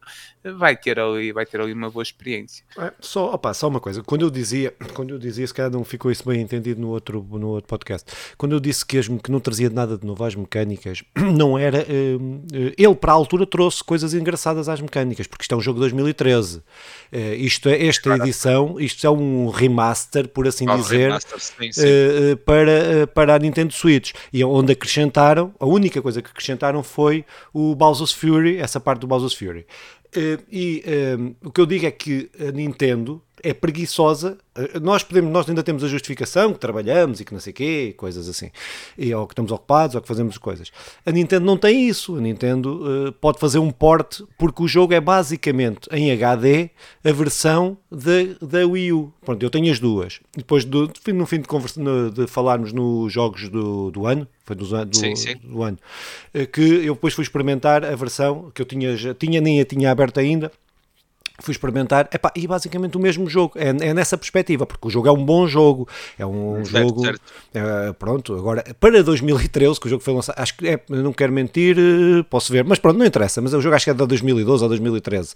[0.53, 2.63] vai ter ali, vai ter ali uma boa experiência.
[2.77, 5.83] É, só, opa, só uma coisa, quando eu dizia, quando eu dizia, se calhar não
[5.83, 9.31] ficou isso bem entendido no outro, no outro podcast, quando eu disse que, as, que
[9.31, 13.83] não trazia nada de novo às mecânicas, não era, uh, ele para a altura trouxe
[13.83, 16.63] coisas engraçadas às mecânicas, porque isto é um jogo de 2013, uh,
[17.37, 21.87] isto é, esta edição, isto é um remaster, por assim oh, dizer, remaster, sim, sim.
[22.45, 27.75] Para, para a Nintendo Switch, e onde acrescentaram, a única coisa que acrescentaram foi o
[27.75, 29.65] Bowser's Fury, essa parte do Bowser's Fury.
[30.15, 30.83] Uh, e
[31.19, 34.37] um, o que eu digo é que a Nintendo é preguiçosa.
[34.55, 37.93] Eh, nós, podemos, nós ainda temos a justificação que trabalhamos e que não sei quê,
[37.97, 38.49] coisas assim,
[38.97, 40.71] e, ou que estamos ocupados ou que fazemos coisas.
[41.05, 42.15] A Nintendo não tem isso.
[42.15, 46.69] A Nintendo uh, pode fazer um port porque o jogo é basicamente em HD
[47.03, 49.13] a versão da Wii U.
[49.23, 50.19] Pronto, eu tenho as duas.
[50.35, 51.79] Depois, do, no fim de, conversa,
[52.13, 55.35] de falarmos nos jogos do, do ano, foi do, do, sim, sim.
[55.43, 55.77] do ano,
[56.33, 59.65] uh, que eu depois fui experimentar a versão que eu tinha, já, tinha nem a
[59.65, 60.51] tinha aberta ainda
[61.39, 65.07] fui experimentar, epá, e basicamente o mesmo jogo, é, é, nessa perspectiva, porque o jogo
[65.07, 67.21] é um bom jogo, é um certo, jogo, certo.
[67.53, 71.31] É, pronto, agora, para 2013, que o jogo foi lançado, acho que, é, não quero
[71.31, 71.77] mentir,
[72.29, 74.69] posso ver, mas pronto, não interessa, mas o jogo acho que é de 2012 ou
[74.69, 75.33] 2013.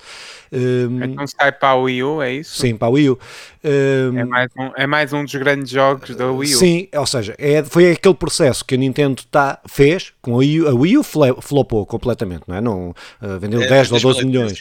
[0.51, 2.59] Um, então sai para a Wii U, é isso?
[2.59, 3.19] Sim, para a Wii U.
[3.63, 6.57] Um, é, mais um, é mais um dos grandes jogos da Wii U.
[6.57, 10.61] Sim, ou seja, é, foi aquele processo que a Nintendo tá, fez, com a Wii
[10.61, 12.61] U, a Wii U flopou completamente, não é?
[12.61, 14.59] Não, uh, vendeu é, 10 ou 12 milhões.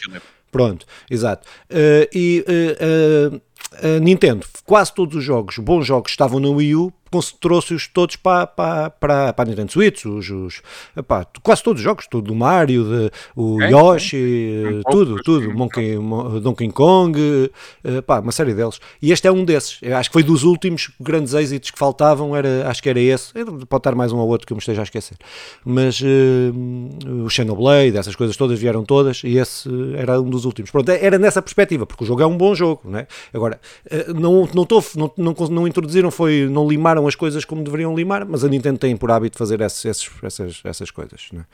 [0.51, 1.47] Pronto, exato.
[1.69, 6.93] Uh, e uh, uh, Nintendo, quase todos os jogos, bons jogos, estavam no Wii U,
[7.39, 10.61] trouxe-os todos para, para, para, para a Nintendo Switch, os, os
[10.95, 14.91] epá, quase todos os jogos, tudo do Mario, de, o é, Yoshi, é.
[14.91, 15.97] tudo, tudo, Monkey,
[16.41, 17.51] Donkey Kong,
[17.83, 18.79] epá, uma série deles.
[19.01, 22.35] E este é um desses, Eu acho que foi dos últimos grandes êxitos que faltavam,
[22.35, 23.33] era, acho que era esse,
[23.67, 25.17] pode estar mais um ou outro que eu me esteja a esquecer,
[25.65, 30.71] mas uh, o Xenoblade, essas coisas todas vieram todas, e esse era um dos últimos.
[30.71, 33.07] Pronto, era nessa perspectiva, porque o jogo é um bom jogo, não é?
[33.33, 37.45] Agora, eh, não, não, tô, não, não, não introduziram, foi, não limaram limaram as coisas
[37.45, 41.29] como deveriam limar, mas a Nintendo tem por hábito fazer esses, esses, essas, essas coisas.
[41.31, 41.45] Né?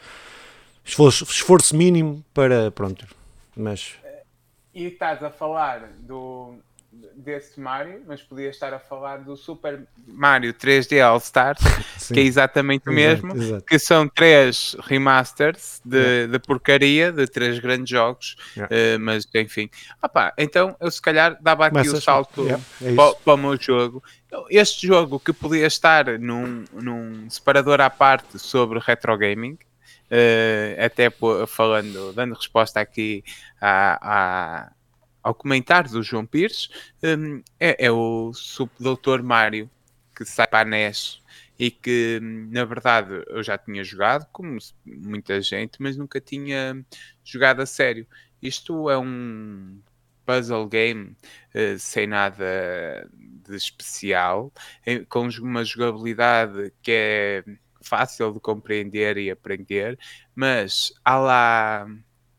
[0.84, 2.72] Esforço, esforço mínimo para.
[2.72, 3.06] Pronto,
[3.56, 3.96] mas.
[4.74, 6.56] E estás a falar do,
[7.16, 11.60] desse Mario, mas podia estar a falar do Super Mario 3D All Stars,
[12.14, 13.66] que é exatamente o mesmo, exato, exato.
[13.66, 16.32] que são três remasters de, yeah.
[16.32, 18.74] de porcaria de três grandes jogos, yeah.
[18.74, 19.70] uh, mas enfim.
[20.02, 23.38] Opa, então eu se calhar dava aqui Começas, o salto yeah, é para, para, o
[23.38, 24.04] meu jogo.
[24.50, 31.10] Este jogo que podia estar num, num separador à parte sobre retro gaming, uh, até
[31.48, 33.24] falando, dando resposta aqui
[33.60, 34.72] à, à
[35.28, 36.70] ao comentário do João Pires,
[37.04, 38.32] um, é, é, o
[38.80, 39.70] Doutor Mário
[40.16, 41.22] que sai para a NES
[41.60, 46.82] e que, hum, na verdade, eu já tinha jogado, como muita gente, mas nunca tinha
[47.26, 48.08] jogado a sério.
[48.42, 49.82] Isto é um
[50.26, 51.16] puzzle game
[51.54, 54.52] uh, sem nada de especial,
[55.10, 57.44] com uma jogabilidade que é
[57.82, 60.00] fácil de compreender e aprender,
[60.34, 61.88] mas há lá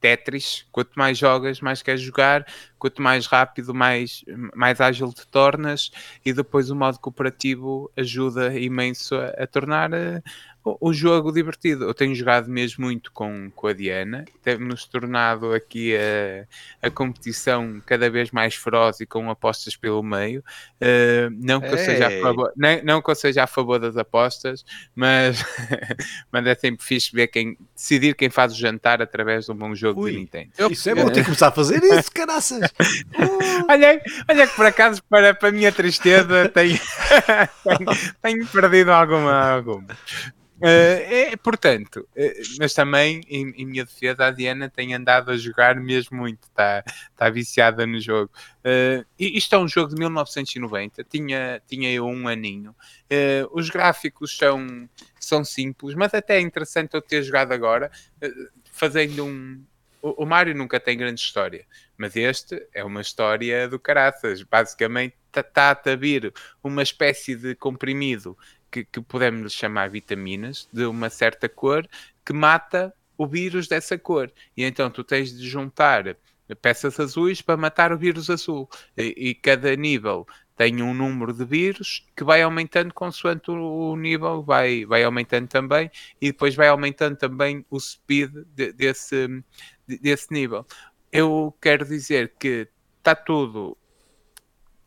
[0.01, 2.47] Tetris, quanto mais jogas, mais queres jogar,
[2.79, 5.91] quanto mais rápido, mais, mais ágil te tornas,
[6.25, 10.23] e depois o modo cooperativo ajuda imenso a, a tornar uh,
[10.65, 11.85] o, o, jogo divertido.
[11.85, 17.81] Eu tenho jogado mesmo muito com, com a Diana, temos tornado aqui a, a competição
[17.85, 20.43] cada vez mais feroz e com apostas pelo meio.
[20.81, 23.97] Uh, não, que eu seja a favor, não, não que eu seja a favor das
[23.97, 24.65] apostas,
[24.95, 25.45] mas,
[26.31, 29.75] mas é sempre fixe ver quem decidir quem faz o jantar através de um bom
[29.75, 30.51] jogo Ui, de Nintendo.
[30.71, 32.68] Isso é bom, ter que começar a fazer isso, caraças!
[33.69, 36.79] Olha, olha que por acaso, para, para a minha tristeza, tenho,
[37.65, 39.53] tenho, tenho perdido alguma.
[39.53, 39.87] alguma.
[40.61, 45.37] Uh, é, portanto, uh, mas também, em, em, minha defesa, a Diana tem andado a
[45.37, 46.83] jogar mesmo muito, está
[47.17, 48.33] tá viciada no jogo.
[48.65, 52.75] Uh, isto é um jogo de 1990, tinha, tinha eu um aninho.
[53.53, 54.89] os gráficos são,
[55.21, 57.89] são simples, mas até é interessante eu ter jogado agora,
[58.73, 59.63] fazendo um.
[60.03, 61.67] O, o Mario nunca tem grande história,
[61.99, 64.43] mas este é uma história do caraças.
[64.43, 66.33] Basicamente, está a vir
[66.63, 68.39] uma espécie de comprimido
[68.71, 71.87] que, que podemos chamar vitaminas de uma certa cor
[72.25, 74.33] que mata o vírus dessa cor.
[74.57, 76.17] E então tu tens de juntar
[76.63, 78.69] peças azuis para matar o vírus azul.
[78.97, 83.97] E, e cada nível tem um número de vírus que vai aumentando consoante o, o
[83.97, 85.89] nível, vai, vai aumentando também,
[86.21, 89.29] e depois vai aumentando também o speed de, desse,
[89.87, 90.67] de, desse nível.
[91.13, 92.69] Eu quero dizer que
[92.99, 93.77] está tudo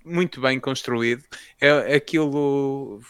[0.03, 1.23] muito bem construído.
[1.59, 3.01] É, aquilo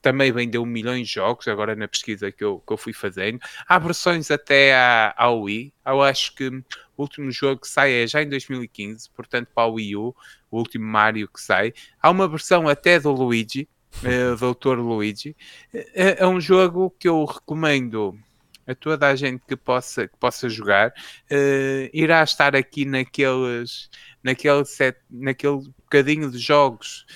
[0.00, 3.38] também vendeu milhões de jogos, agora na pesquisa que eu, que eu fui fazendo.
[3.66, 5.72] Há versões até à, à Wii.
[5.84, 6.64] Eu acho que o
[6.96, 10.14] último jogo que sai é já em 2015, portanto para a Wii U,
[10.50, 11.72] o último Mario que sai.
[12.00, 13.68] Há uma versão até do Luigi,
[14.02, 15.36] uh, Doutor Luigi.
[15.72, 18.18] É, é um jogo que eu recomendo
[18.68, 23.88] a toda a gente que possa, que possa jogar, uh, irá estar aqui naqueles,
[24.22, 27.06] naquele, set, naquele bocadinho de jogos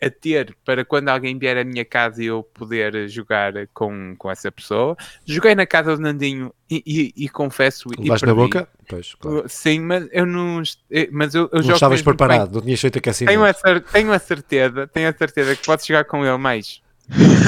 [0.00, 4.30] a ter para quando alguém vier à minha casa e eu poder jogar com, com
[4.30, 4.96] essa pessoa.
[5.24, 7.88] Joguei na casa do Nandinho e, e, e confesso.
[7.98, 8.68] Levaste na boca?
[8.88, 9.44] Pois, claro.
[9.48, 10.62] Sim, mas eu não.
[10.90, 13.32] Eh, mas eu, eu não jogo estavas preparado, não tinhas feito aquecimento.
[13.32, 16.80] Tenho a, tenho a certeza, tenho a certeza que podes jogar com ele mais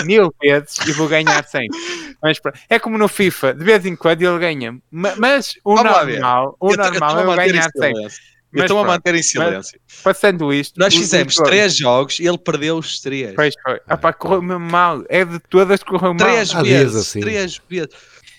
[0.04, 1.78] mil vezes e vou ganhar sempre.
[2.22, 4.78] Mas é como no FIFA, de vez em quando ele ganha.
[4.90, 8.08] Mas o Vamos normal, o normal é eu ganhar sempre.
[8.52, 9.80] Mas estou a manter em silêncio.
[10.04, 10.78] Passando isto.
[10.78, 13.34] Nós fizemos três jogos e ele perdeu os três.
[13.34, 13.80] Pois foi.
[13.86, 15.02] Ah, pá, correu mesmo mal.
[15.08, 16.62] É de todas que correu três mal.
[16.62, 17.20] Vezes, assim.
[17.20, 17.88] Três vezes.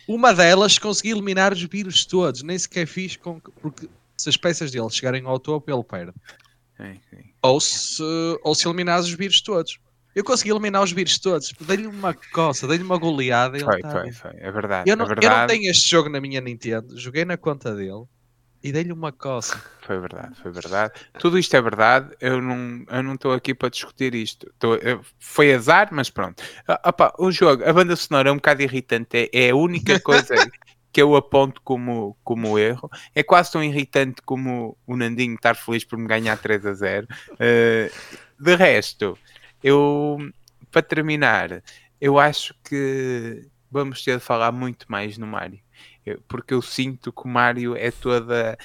[0.07, 2.43] Uma delas consegui eliminar os vírus todos.
[2.43, 3.39] Nem sequer fiz com.
[3.59, 6.13] Porque se as peças dele chegarem ao topo, ele perde.
[6.77, 7.33] Sim, sim.
[7.41, 8.03] Ou, se,
[8.43, 9.79] ou se eliminar os vírus todos.
[10.15, 11.53] Eu consegui eliminar os vírus todos.
[11.61, 13.59] Dei-lhe uma coça, dei-lhe uma goleada.
[13.59, 14.31] Foi, tá foi, foi.
[14.37, 14.89] É verdade.
[14.89, 15.33] Eu não, é verdade.
[15.33, 16.97] eu não tenho este jogo na minha Nintendo.
[16.97, 18.05] Joguei na conta dele
[18.63, 19.61] e dei-lhe uma coça.
[19.81, 20.93] Foi verdade, foi verdade.
[21.19, 22.15] Tudo isto é verdade.
[22.21, 24.51] Eu não eu não estou aqui para discutir isto.
[24.57, 26.41] Tô, eu, foi azar, mas pronto.
[26.67, 29.29] Ah, opa, o jogo, a banda sonora é um bocado irritante.
[29.33, 30.33] É, é a única coisa
[30.93, 32.89] que eu aponto como, como erro.
[33.13, 37.07] É quase tão irritante como o Nandinho estar feliz por me ganhar 3 a 0.
[37.33, 39.17] Uh, de resto,
[39.63, 40.17] eu,
[40.71, 41.63] para terminar,
[41.99, 45.59] eu acho que vamos ter de falar muito mais no Mario.
[46.27, 48.57] Porque eu sinto que o Mario é toda.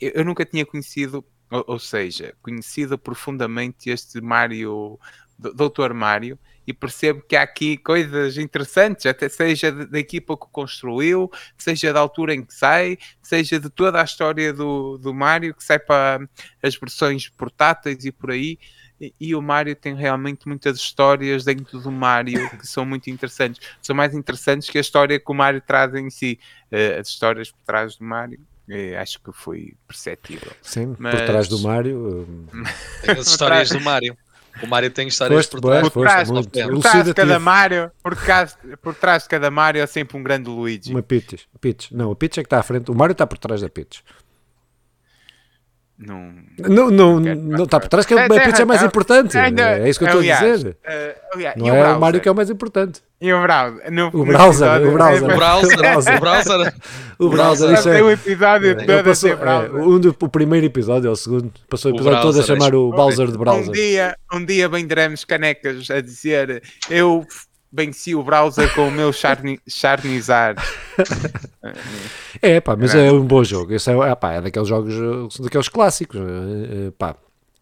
[0.00, 4.98] Eu nunca tinha conhecido, ou seja, conhecido profundamente este Mario,
[5.36, 11.30] Doutor Mario, e percebo que há aqui coisas interessantes, até seja da equipa que construiu,
[11.58, 15.64] seja da altura em que sai, seja de toda a história do, do Mario, que
[15.64, 16.26] sai para
[16.62, 18.58] as versões portáteis e por aí
[19.20, 23.60] e o Mario tem realmente muitas histórias dentro do Mario que são muito interessantes.
[23.82, 26.38] São mais interessantes que a história que o Mario traz em si.
[26.72, 28.40] Uh, as histórias por trás do Mario.
[28.68, 30.50] Eh, acho que foi perceptível.
[30.62, 31.14] Sim, Mas...
[31.14, 32.48] por trás do Mario.
[32.52, 34.16] Eh, tem as histórias do Mario.
[34.62, 35.88] O Mario tem histórias por trás.
[35.88, 39.86] Por trás, por trás de cada Mario, por trás, por trás de cada Mario é
[39.86, 40.92] sempre um grande Luigi.
[40.92, 41.46] Uma Peach.
[41.60, 41.94] Peach.
[41.94, 42.90] Não, a Peach é que está à frente.
[42.90, 44.02] O Mario está por trás da Peach.
[45.96, 49.36] Não, não, não, não está por trás que é, a Peach é mais importante.
[49.38, 50.76] É isso que eu estou a dizer.
[50.84, 53.00] Uh, não é o Mario que é o mais importante.
[53.20, 53.92] E o browser?
[53.92, 55.24] No, o, browser o browser.
[55.24, 56.16] O browser.
[56.16, 56.74] O browser.
[57.18, 57.72] O browser.
[57.72, 61.16] Isso é, o episódio é, todo passou, é, um do, o primeiro episódio, ou o
[61.16, 61.52] segundo.
[61.70, 63.68] Passou o episódio todo a chamar o Bowser de browser.
[63.68, 67.24] Um dia, um dia venderemos canecas a dizer eu
[67.72, 70.56] venci o browser com o meu charni, charnizar.
[72.42, 73.72] É, pá, mas é um bom jogo.
[73.72, 76.20] Esse é, pá, é daqueles jogos, daqueles clássicos.
[76.20, 76.92] Eh,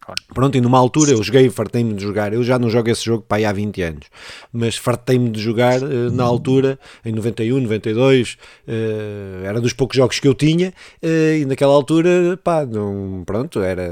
[0.05, 2.33] pá, Pronto, e numa altura eu joguei, fartei-me de jogar.
[2.33, 4.07] Eu já não jogo esse jogo para há 20 anos,
[4.51, 8.37] mas fartei-me de jogar uh, na altura, em 91, 92.
[8.67, 13.61] Uh, era dos poucos jogos que eu tinha, uh, e naquela altura, pá, não, pronto,
[13.61, 13.89] era,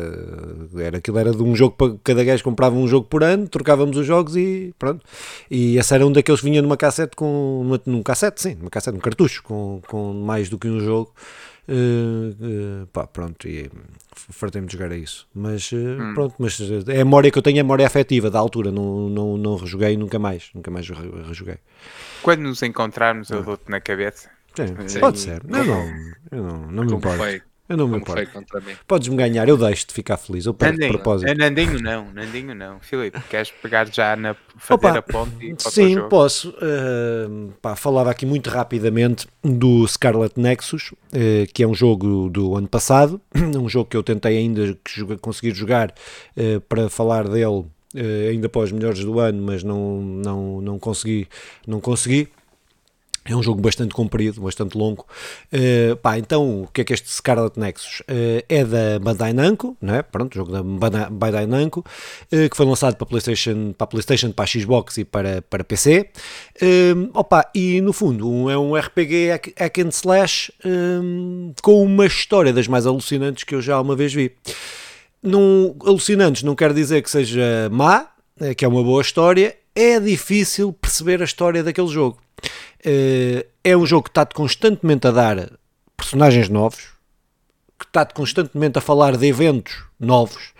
[0.78, 3.98] era aquilo era de um jogo para cada gajo comprava um jogo por ano, trocávamos
[3.98, 5.04] os jogos e pronto.
[5.50, 7.62] E esse era um daqueles que vinha numa cassete com.
[7.64, 11.14] Numa, num cassete, sim, numa cassete, num cartucho, com, com mais do que um jogo.
[11.72, 13.72] Uh, uh, pá, pronto, e
[14.12, 15.28] fartei-me de jogar a isso.
[15.34, 16.14] Mas uh, hum.
[16.14, 18.72] pronto, mas é a memória que eu tenho, é a memória afetiva da altura.
[18.72, 20.88] Não, não, não rejoguei nunca mais, nunca mais
[21.28, 21.58] rejoguei.
[22.22, 24.30] Quando nos encontrarmos, eu dou-te na cabeça.
[24.88, 25.42] Sim, pode ser.
[25.46, 27.42] Não, não, eu não, não me importo.
[27.72, 28.30] Eu não me importo.
[28.86, 30.46] Podes-me ganhar, eu deixo-te ficar feliz.
[30.46, 31.38] Eu pego Nandinho, de propósito.
[31.38, 32.80] Nandinho não, Nandinho não.
[32.82, 35.56] Filipe, queres pegar já na fazer Opa, a ponte?
[35.58, 36.50] sim, posso.
[36.50, 40.98] Uh, pá, falava aqui muito rapidamente do Scarlet Nexus, uh,
[41.54, 44.78] que é um jogo do ano passado, um jogo que eu tentei ainda
[45.22, 45.94] conseguir jogar
[46.36, 47.66] uh, para falar dele
[48.30, 51.28] ainda para os melhores do ano, mas não, não, não consegui.
[51.68, 52.30] Não consegui.
[53.24, 55.06] É um jogo bastante comprido, bastante longo.
[55.54, 58.00] Uh, pá, então, o que é que este Scarlet Nexus?
[58.02, 60.02] Uh, é da Bandai Namco, não é?
[60.02, 64.98] Pronto, jogo da Bandai Namco, uh, que foi lançado para PlayStation, para PlayStation, para Xbox
[64.98, 66.10] e para, para PC.
[67.14, 72.52] opa, e no fundo, um, é um RPG hack and slash um, com uma história
[72.52, 74.32] das mais alucinantes que eu já uma vez vi.
[75.22, 78.08] Não, alucinantes não quer dizer que seja má,
[78.58, 82.20] que é uma boa história, é difícil perceber a história daquele jogo.
[82.86, 85.52] Uh, é um jogo que está-te constantemente a dar
[85.96, 86.90] personagens novos,
[87.78, 90.54] que está-te constantemente a falar de eventos novos.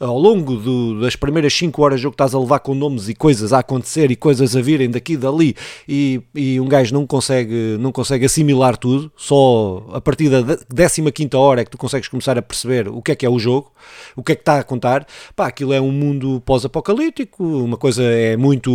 [0.00, 3.16] Ao longo do, das primeiras 5 horas de jogo estás a levar com nomes e
[3.16, 5.56] coisas a acontecer e coisas a virem daqui e dali
[5.88, 10.56] e, e um gajo não consegue, não consegue assimilar tudo, só a partir da
[10.86, 13.40] 15 hora é que tu consegues começar a perceber o que é que é o
[13.40, 13.72] jogo,
[14.14, 15.04] o que é que está a contar.
[15.34, 18.70] Pá, aquilo é um mundo pós-apocalíptico, uma coisa é muito,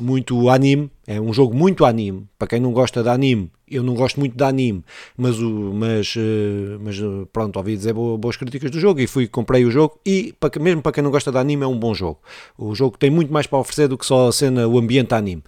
[0.00, 2.26] muito anime, É um jogo muito anime.
[2.38, 4.84] Para quem não gosta de anime, eu não gosto muito de anime,
[5.16, 9.64] mas, mas, eh, mas eh, pronto, ouvi dizer boas críticas do jogo e fui, comprei
[9.64, 12.18] o jogo e para, mesmo para quem não gosta de anime é um bom jogo.
[12.56, 15.42] O jogo tem muito mais para oferecer do que só a cena, o ambiente anime.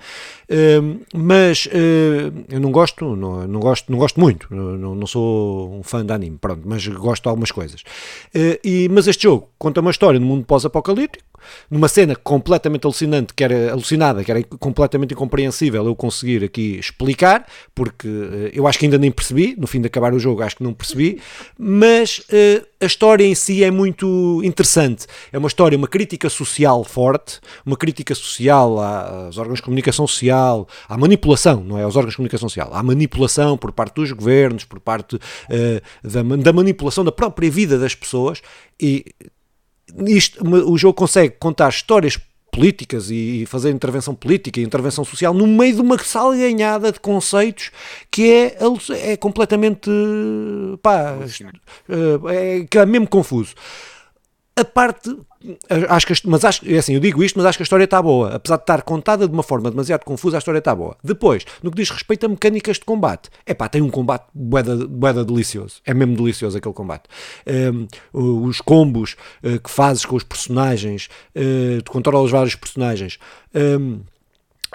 [0.50, 5.74] Uh, mas uh, eu não gosto, não, não, gosto, não gosto muito, não, não sou
[5.74, 7.82] um fã de anime, pronto, mas gosto de algumas coisas.
[8.34, 11.24] Uh, e, mas este jogo conta uma história no mundo pós-apocalíptico,
[11.70, 17.46] numa cena completamente alucinante, que era alucinada, que era completamente incompreensível eu conseguir aqui explicar,
[17.74, 20.56] porque uh, eu acho que ainda nem percebi, no fim de acabar o jogo acho
[20.56, 21.20] que não percebi,
[21.58, 25.06] mas uh, a história em si é muito interessante.
[25.32, 30.68] É uma história, uma crítica social forte, uma crítica social aos órgãos de comunicação social,
[30.88, 34.64] à manipulação, não é aos órgãos de comunicação social, à manipulação por parte dos governos,
[34.64, 38.40] por parte uh, da, da manipulação da própria vida das pessoas
[38.80, 39.04] e
[40.06, 42.18] isto, o jogo consegue contar histórias
[42.50, 47.70] políticas e fazer intervenção política e intervenção social no meio de uma salganhada de conceitos
[48.10, 48.56] que é,
[49.12, 49.90] é completamente
[50.82, 51.16] pá,
[51.88, 53.54] é, é mesmo confuso
[54.58, 55.16] a parte
[55.88, 58.02] acho que, mas acho, é assim, eu digo isto, mas acho que a história está
[58.02, 58.34] boa.
[58.34, 60.96] Apesar de estar contada de uma forma demasiado confusa, a história está boa.
[61.02, 64.86] Depois, no que diz respeito a mecânicas de combate, é pá, tem um combate boeda,
[64.86, 65.80] boeda delicioso.
[65.86, 67.04] É mesmo delicioso aquele combate.
[67.46, 73.18] Um, os combos uh, que fazes com os personagens, uh, tu controlas vários personagens.
[73.54, 74.00] Um,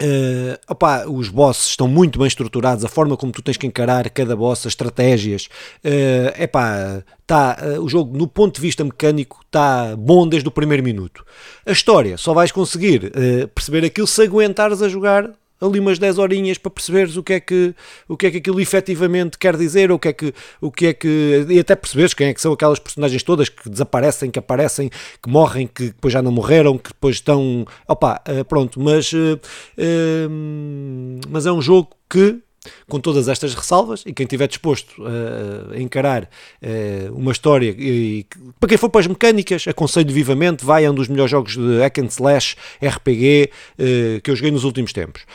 [0.02, 4.10] Uh, opa, os bosses estão muito bem estruturados, a forma como tu tens que encarar
[4.10, 5.48] cada boss, as estratégias,
[5.86, 10.52] uh, epá, tá, uh, o jogo no ponto de vista mecânico está bom desde o
[10.52, 11.24] primeiro minuto.
[11.64, 15.30] A história só vais conseguir uh, perceber aquilo se aguentares a jogar
[15.64, 17.74] ali umas 10 horinhas para perceberes o que é que,
[18.08, 20.94] o que, é que aquilo efetivamente quer dizer, o que é que, o que é
[20.94, 24.90] que, e até perceberes quem é que são aquelas personagens todas que desaparecem, que aparecem,
[25.22, 29.40] que morrem, que depois já não morreram, que depois estão, opa, eh, pronto, mas, uh,
[29.78, 32.40] uh, mas é um jogo que
[32.88, 38.26] com todas estas ressalvas, e quem estiver disposto a, encarar uh, uma história, e,
[38.60, 41.80] para quem for para as mecânicas, aconselho vivamente, vai a um dos melhores jogos de
[41.80, 45.26] hack and slash RPG uh, que eu joguei nos últimos tempos.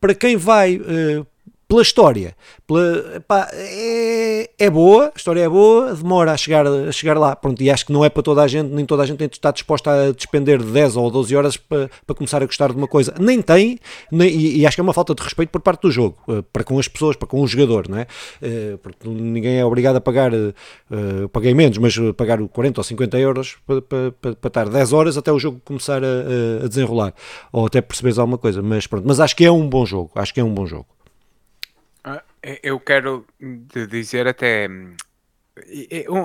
[0.00, 0.80] Para quem vai
[1.72, 2.36] pela história.
[2.66, 7.34] Pela, pá, é, é boa, a história é boa, demora a chegar, a chegar lá.
[7.34, 9.50] Pronto, e acho que não é para toda a gente, nem toda a gente está
[9.50, 13.14] disposta a despender 10 ou 12 horas para, para começar a gostar de uma coisa.
[13.18, 13.78] Nem tem,
[14.10, 16.42] nem, e, e, acho que é uma falta de respeito por parte do jogo, eh,
[16.52, 18.06] para com as pessoas, para com o jogador, não é?
[18.42, 23.18] Eh, porque ninguém é obrigado a pagar, uh, paguei menos, mas pagar 40 ou 50
[23.18, 27.14] euros para, para, para, para estar 10 horas até o jogo começar a, a desenrolar,
[27.50, 28.60] ou até perceberes alguma coisa.
[28.60, 30.86] Mas pronto, mas acho que é um bom jogo, acho que é um bom jogo.
[32.62, 33.26] Eu quero
[33.88, 34.68] dizer até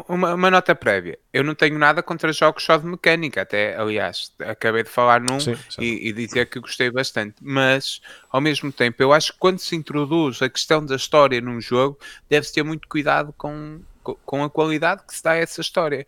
[0.08, 1.19] uma, uma, nota prévia.
[1.34, 5.39] Eu não tenho nada contra jogos só de mecânica, até aliás, acabei de falar num
[5.39, 5.82] sim, sim.
[5.82, 9.75] E, e, dizer que gostei bastante, mas ao mesmo tempo eu acho que quando se
[9.75, 11.99] introduz a questão da história num jogo,
[12.30, 16.06] deve-se ter muito cuidado com, com a qualidade que se dá a essa história,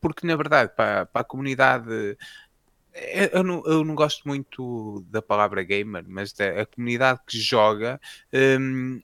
[0.00, 2.16] porque na verdade, para, para a comunidade
[3.32, 8.00] eu não, eu não, gosto muito da palavra gamer, mas da comunidade que joga
[8.32, 9.00] um,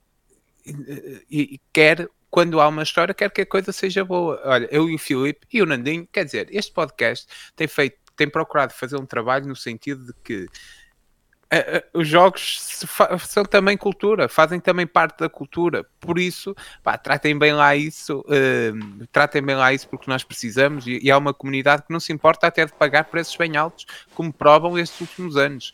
[1.31, 4.41] e, quer quando há uma história, quer que a coisa seja boa.
[4.45, 8.29] Olha, eu e o Filipe e o Nandinho, quer dizer, este podcast tem feito, tem
[8.29, 12.85] procurado fazer um trabalho no sentido de que uh, uh, os jogos
[13.27, 15.87] são também cultura, fazem também parte da cultura.
[16.01, 20.87] Por isso, pá, tratem bem lá isso, uh, tratem bem lá isso porque nós precisamos
[20.87, 23.87] e, e, há uma comunidade que não se importa até de pagar preços bem altos,
[24.15, 25.73] como provam estes últimos anos.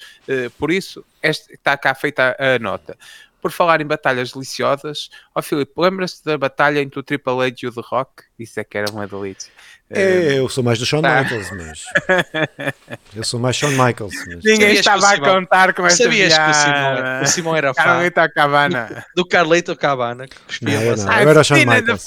[0.59, 2.97] por isso, este, está cá feita a, a nota.
[3.43, 7.57] Por falar em batalhas deliciosas, ó oh, Filipe, lembras-te da batalha entre o Triple H
[7.65, 8.23] e o The Rock?
[8.39, 9.51] Isso é que era uma delícia.
[9.91, 11.23] É, eu sou mais do Shawn tá.
[11.23, 11.85] Michaels, mas.
[13.17, 14.15] eu sou mais Shawn Michaels.
[14.27, 14.45] Mas...
[14.45, 17.83] Ninguém estava a contar com essa Sabias que o Simão, o Simão era fã.
[17.83, 19.07] Carlito Cabana.
[19.17, 20.29] Do Carlito Cabana.
[20.29, 21.13] Que não, eu, não.
[21.13, 22.07] eu era Shawn Michaels.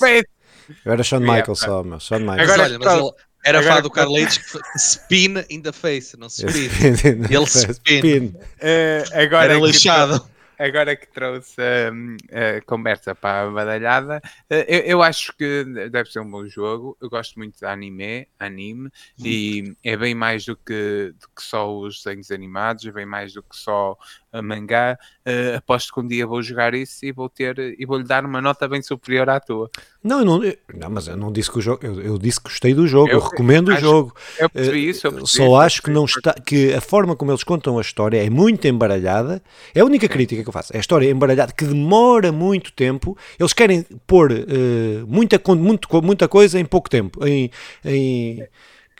[0.85, 1.99] Eu era Shawn Michaels só, meu.
[1.99, 2.49] Shawn Michaels.
[2.49, 3.11] Agora, olha, mas ele
[3.43, 4.39] era Agora, fã do Carlitos
[4.77, 6.47] spin in the face, não spin.
[6.47, 7.97] Ele spin.
[7.97, 8.25] spin.
[8.25, 14.79] Uh, agora era lixado agora que trouxe hum, a conversa para a badalhada, eh, eu,
[14.81, 16.97] eu, acho que deve ser um bom jogo.
[17.01, 18.91] Eu gosto muito de anime, anime, hum.
[19.23, 23.33] e é bem mais do que, do que só os desenhos animados, é bem mais
[23.33, 23.97] do que só
[24.37, 24.97] a mangá.
[25.25, 28.23] Uh, aposto que um dia vou jogar isso e vou ter e vou lhe dar
[28.23, 29.69] uma nota bem superior à tua.
[30.03, 32.39] Não, eu não, eu, não mas eu não disse que o jogo, eu, eu disse
[32.39, 34.15] que gostei do jogo, eu, eu recomendo o jogo.
[34.37, 35.07] Eu percebi isso.
[35.07, 38.23] Eu percebi só acho que não está, que a forma como eles contam a história
[38.23, 39.41] é muito embaralhada.
[39.73, 40.73] É a única crítica que eu faço.
[40.73, 43.17] É a história embaralhada que demora muito tempo.
[43.39, 47.25] Eles querem pôr uh, muita, muito, muita coisa em pouco tempo.
[47.25, 47.49] Em,
[47.83, 48.45] em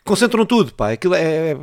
[0.06, 0.92] concentram tudo, pá.
[0.92, 1.56] Aquilo é, é,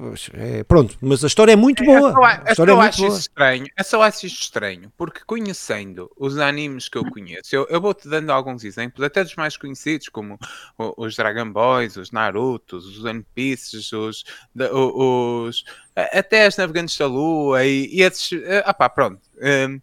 [0.59, 2.11] é pronto, mas a história é muito boa.
[2.45, 3.17] É, a história é, é muito boa.
[3.17, 3.65] estranho.
[3.77, 8.07] É só acho isto estranho, porque conhecendo os animes que eu conheço, eu, eu vou-te
[8.07, 10.37] dando alguns exemplos, até dos mais conhecidos, como
[10.77, 14.23] os Dragon Boys, os Narutos, os One Pieces, os,
[14.55, 15.63] os,
[15.95, 18.29] até as Navegantes da Lua e, e esses.
[18.65, 19.21] Ah pá, pronto.
[19.41, 19.79] Um,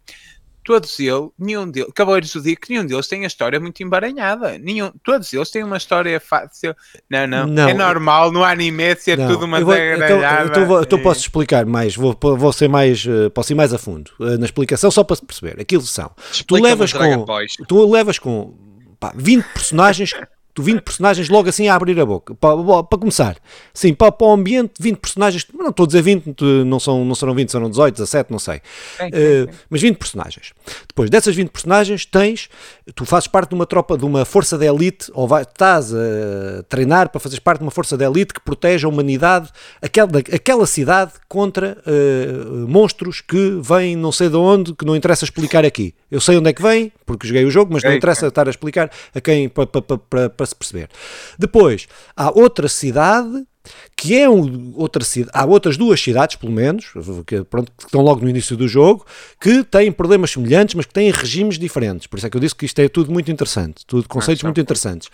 [0.63, 4.57] todos eles, nenhum deles, Cavaleiros do Zodíaco, nenhum deles tem a história muito embaranhada.
[4.57, 6.75] Nenhum, todos eles têm uma história fácil.
[7.09, 10.81] Não, não, não é normal no anime ser não, tudo uma vou, então, então, vou,
[10.81, 14.37] então, posso explicar mais, vou, vou ser mais, eh, posso ir mais a fundo uh,
[14.37, 15.59] na explicação, só para se perceber.
[15.59, 16.11] Aquilo são.
[16.47, 17.25] tu levas, com,
[17.67, 18.53] tu levas com
[18.99, 20.13] pá, 20 personagens
[20.53, 22.35] Tu 20 personagens logo assim a abrir a boca.
[22.35, 23.37] Para, para começar,
[23.73, 26.35] sim, para, para o ambiente, 20 personagens, não estou a dizer 20,
[26.65, 28.61] não, são, não serão 20, serão 18, 17, não sei.
[28.97, 29.43] Sim, sim, sim.
[29.43, 30.53] Uh, mas 20 personagens.
[30.87, 32.49] Depois dessas 20 personagens, tens,
[32.95, 36.63] tu fazes parte de uma tropa, de uma força de elite, ou vai, estás a
[36.67, 39.49] treinar para fazeres parte de uma força de elite que protege a humanidade,
[39.81, 45.23] aquela, aquela cidade, contra uh, monstros que vêm não sei de onde, que não interessa
[45.23, 45.93] explicar aqui.
[46.09, 48.49] Eu sei onde é que vem, porque joguei o jogo, mas não interessa estar a
[48.49, 49.65] explicar a quem para,
[50.41, 50.89] para, se perceber.
[51.37, 53.45] Depois, há outra cidade
[53.95, 56.91] que é um, outra cidade, há outras duas cidades, pelo menos,
[57.27, 59.05] que, pronto, que estão logo no início do jogo,
[59.39, 62.07] que têm problemas semelhantes, mas que têm regimes diferentes.
[62.07, 64.47] Por isso é que eu disse que isto é tudo muito interessante, tudo conceitos ah,
[64.47, 65.09] muito interessantes.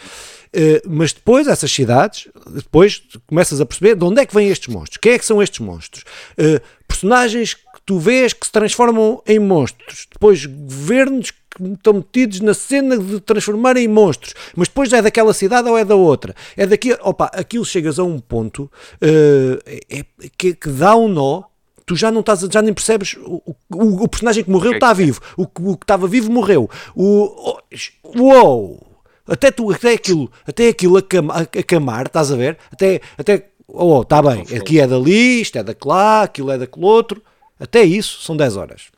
[0.56, 4.74] Uh, mas depois, essas cidades, depois começas a perceber de onde é que vêm estes
[4.74, 6.06] monstros, quem é que são estes monstros.
[6.40, 11.34] Uh, personagens que tu vês que se transformam em monstros, depois governos
[11.74, 15.84] estão metidos na cena de transformar em monstros, mas depois é daquela cidade ou é
[15.84, 16.36] da outra.
[16.56, 20.06] É daqui, opa, aquilo chegas a um ponto uh, é,
[20.38, 21.44] que, que dá um nó
[21.86, 23.42] tu já não estás, já nem percebes o,
[23.74, 26.70] o, o personagem que morreu está vivo, o, o que estava vivo morreu.
[26.94, 27.58] O,
[28.04, 28.86] uou!
[29.26, 32.58] Até tu, até aquilo, até aquilo a, cam, a, a camar, estás a ver?
[32.72, 37.22] Até, até, oh, está bem, aqui é dali, isto é daquela, aquilo é daquele outro.
[37.60, 38.97] Até isso são 10 horas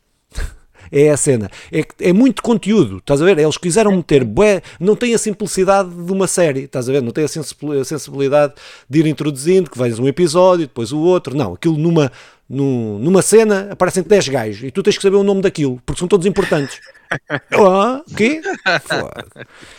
[0.91, 1.49] é a cena.
[1.71, 3.37] É, é muito conteúdo, estás a ver?
[3.37, 7.01] Eles quiseram meter, bué, não tem a simplicidade de uma série, estás a ver?
[7.01, 8.53] Não tem a sensibilidade
[8.89, 11.35] de ir introduzindo, que vais um episódio, depois o outro.
[11.35, 12.11] Não, aquilo numa,
[12.49, 16.07] numa cena aparecem 10 gajos e tu tens que saber o nome daquilo, porque são
[16.07, 16.79] todos importantes.
[17.11, 18.41] ah, o quê?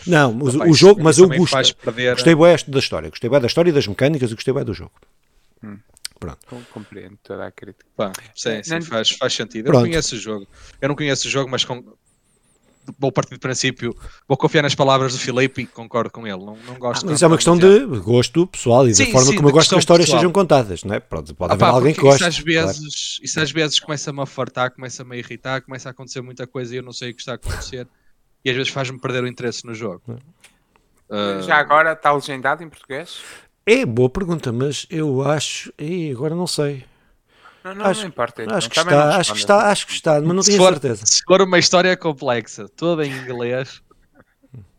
[0.06, 1.76] Não, o, o jogo, mas eu gosto,
[2.14, 4.72] gostei bué da história, gostei bué da história e das mecânicas e gostei bué do
[4.72, 4.92] jogo.
[5.62, 5.78] Hum.
[6.20, 6.38] Pronto.
[6.70, 7.86] Compreendo toda a crítica.
[7.96, 9.68] Pá, sim, sim, faz, faz sentido.
[9.68, 10.46] Eu não conheço o jogo.
[10.78, 11.82] Eu não conheço o jogo, mas com...
[12.98, 13.96] vou partir do princípio,
[14.28, 16.44] vou confiar nas palavras do Filipe e concordo com ele.
[16.44, 19.30] Não, não gosto ah, Isso é uma questão de gosto pessoal e sim, da forma
[19.30, 20.20] sim, como eu gosto que as histórias pessoal.
[20.20, 21.00] sejam contadas, não é?
[21.00, 22.20] Pronto, pode ah, haver pá, alguém que goste.
[22.20, 23.24] Isso às vezes, claro.
[23.24, 26.76] isso às vezes começa-me a fartar, começa-me a irritar, começa a acontecer muita coisa e
[26.76, 27.88] eu não sei o que está a acontecer.
[28.44, 30.02] e às vezes faz-me perder o interesse no jogo.
[31.08, 31.42] Uh...
[31.44, 33.22] Já agora está legendado em português?
[33.72, 35.72] É boa pergunta, mas eu acho.
[35.78, 36.84] E agora não sei.
[37.62, 38.42] Não, não, acho, não importa.
[38.42, 38.56] Então.
[38.56, 41.06] Acho, que está, acho, que está, acho que está, mas não tenho for, certeza.
[41.06, 43.80] Se for uma história complexa, toda em inglês.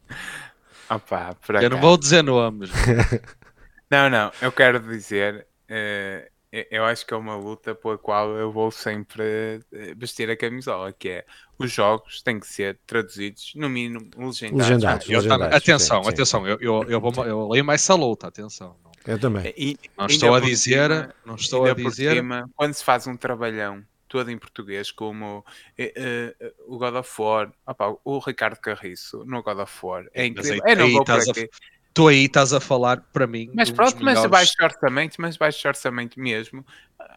[0.91, 2.69] Opa, eu não vou dizer nomes.
[3.89, 5.47] não, não, eu quero dizer.
[5.69, 6.29] Uh,
[6.69, 10.91] eu acho que é uma luta pela qual eu vou sempre eh, vestir a camisola,
[10.91, 11.25] que é
[11.65, 14.67] os jogos têm que ser traduzidos, no mínimo, legendados.
[14.67, 16.51] legendados, eu, legendados atenção, sim, atenção, sim.
[16.51, 18.75] Eu, eu, eu, vou, eu leio mais essa luta, atenção.
[19.05, 19.53] Eu também.
[19.57, 22.15] E, não estou a dizer, cima, não estou a dizer.
[22.15, 25.43] Cima, quando se faz um trabalhão todo em português, como uh,
[25.83, 30.61] uh, o God of War, opa, o Ricardo Carriço no God of War, é incrível.
[30.65, 31.49] Aí, é, não vou por aqui.
[31.51, 33.49] A tu aí estás a falar para mim.
[33.53, 34.31] Mas pronto, mas melhores...
[34.31, 36.65] baixo orçamento, mas baixo orçamento mesmo.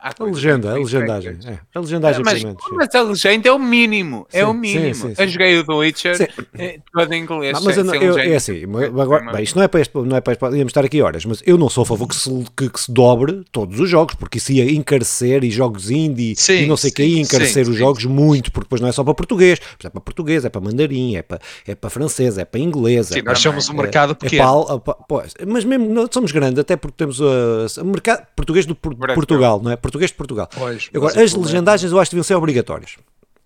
[0.05, 1.39] A legenda, a legendagem.
[1.47, 4.27] É, a legendagem, é, mas, mas, a legenda é o mínimo.
[4.31, 4.95] É sim, é o mínimo.
[4.95, 7.55] Sim, sim, eu joguei o The Witcher é, todo em inglês.
[7.55, 10.21] Não, mas eu, eu, é assim, agora, bem, isto não é para este, não é
[10.21, 12.69] para este, íamos estar aqui horas, mas eu não sou a favor que se, que,
[12.69, 16.77] que se dobre todos os jogos, porque isso ia encarecer e jogos indie e não
[16.77, 19.59] sei o que, ia encarecer os jogos muito, porque depois não é só para português,
[19.83, 23.07] é para português, é para mandarim, é para, é para francês, é para inglês.
[23.07, 24.67] Sim, é nós somos um mercado pequeno.
[24.69, 28.75] É para, pois, mas mesmo não somos grandes, até porque temos o mercado português do
[28.75, 29.74] Portugal, não é?
[29.77, 30.49] Português de Portugal.
[30.53, 32.97] Pois, Agora, as legendagens eu acho que deviam ser obrigatórias.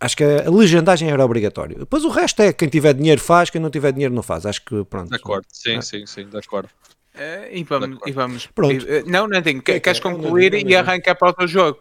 [0.00, 1.80] Acho que a legendagem era obrigatório.
[1.80, 4.46] Depois o resto é quem tiver dinheiro faz, quem não tiver dinheiro não faz.
[4.46, 5.10] Acho que pronto.
[5.10, 5.80] De acordo, sim, é.
[5.80, 6.68] sim, sim, de acordo.
[7.14, 8.46] Uh, e vamos, e vamos.
[8.46, 8.84] Pronto.
[8.84, 9.60] Uh, não, não tenho.
[9.66, 11.80] É, queres concluir e arrancar para o teu jogo?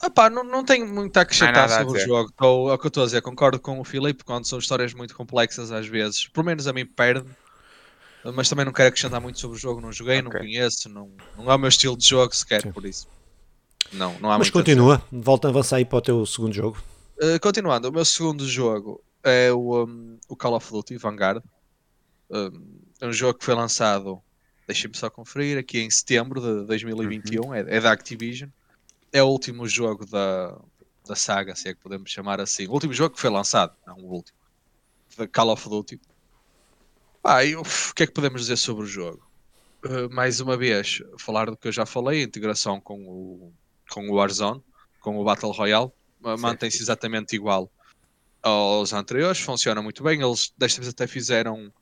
[0.00, 2.32] Ah pá, não, não tenho muito a acrescentar sobre o jogo.
[2.32, 3.20] Tô, é o que eu estou a dizer.
[3.20, 6.28] Concordo com o Filipe quando são histórias muito complexas às vezes.
[6.28, 7.28] Pelo menos a mim perde.
[8.34, 9.82] Mas também não quero acrescentar muito sobre o jogo.
[9.82, 10.22] Não joguei, okay.
[10.22, 10.88] não conheço.
[10.88, 12.72] Não, não é o meu estilo de jogo sequer, Sim.
[12.72, 13.06] por isso.
[13.92, 16.82] Não, não há Mas continua, volta a avançar aí para o teu segundo jogo.
[17.18, 21.42] Uh, continuando, o meu segundo jogo é o, um, o Call of Duty Vanguard.
[22.30, 24.22] Um, é um jogo que foi lançado
[24.66, 27.54] deixem-me só conferir, aqui em setembro de 2021, uhum.
[27.54, 28.50] é, é da Activision.
[29.12, 30.58] É o último jogo da,
[31.06, 32.66] da saga, se é que podemos chamar assim.
[32.66, 34.38] O último jogo que foi lançado, não o último.
[35.32, 36.00] Call of Duty.
[37.22, 39.22] Ah, e, uf, o que é que podemos dizer sobre o jogo?
[39.84, 43.52] Uh, mais uma vez, falar do que eu já falei, a integração com o,
[43.90, 44.62] com o Warzone,
[45.00, 47.70] com o Battle Royale, mantém-se exatamente igual
[48.42, 50.20] aos anteriores, funciona muito bem.
[50.20, 51.72] Eles desta vez até fizeram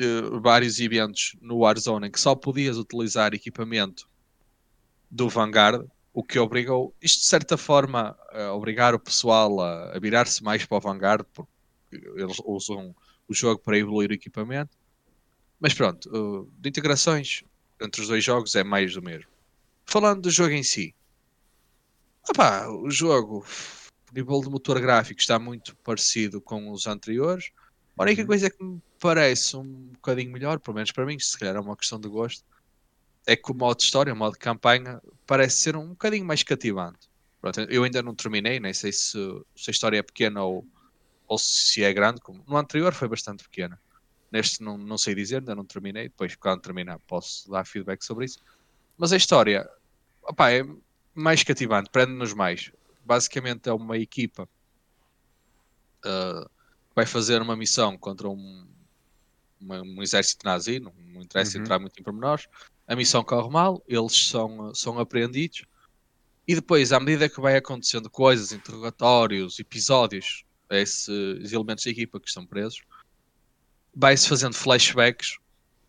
[0.00, 4.06] uh, vários eventos no Warzone em que só podias utilizar equipamento
[5.10, 9.98] do Vanguard, o que obrigou, isto de certa forma, a obrigar o pessoal a, a
[9.98, 11.50] virar-se mais para o Vanguard, porque
[11.90, 12.94] eles usam
[13.28, 14.76] o jogo para evoluir o equipamento.
[15.58, 17.44] Mas pronto, uh, de integrações
[17.80, 19.31] entre os dois jogos é mais do mesmo.
[19.84, 20.94] Falando do jogo em si,
[22.28, 23.44] opá, o jogo,
[24.10, 27.50] o nível de motor gráfico está muito parecido com os anteriores.
[27.98, 28.26] A única uhum.
[28.26, 31.76] coisa que me parece um bocadinho melhor, pelo menos para mim, se calhar é uma
[31.76, 32.44] questão de gosto,
[33.26, 37.10] é que o modo história, o modo campanha, parece ser um bocadinho mais cativante.
[37.40, 39.18] Pronto, eu ainda não terminei, nem sei se,
[39.56, 40.64] se a história é pequena ou,
[41.26, 42.20] ou se é grande.
[42.20, 43.80] Como no anterior foi bastante pequena.
[44.30, 46.04] Neste não, não sei dizer, ainda não terminei.
[46.04, 48.38] Depois, quando terminar, posso dar feedback sobre isso.
[48.96, 49.68] Mas a história
[50.22, 50.64] opa, é
[51.14, 52.70] mais cativante, prende-nos mais.
[53.04, 54.48] Basicamente é uma equipa
[56.04, 58.66] uh, que vai fazer uma missão contra um,
[59.60, 61.64] uma, um exército nazi, não, não interessa uhum.
[61.64, 62.46] entrar muito em pormenores.
[62.86, 65.64] A missão corre mal, eles são, são apreendidos.
[66.46, 72.28] E depois, à medida que vai acontecendo coisas, interrogatórios, episódios, esses elementos da equipa que
[72.28, 72.82] estão presos,
[73.94, 75.38] vai-se fazendo flashbacks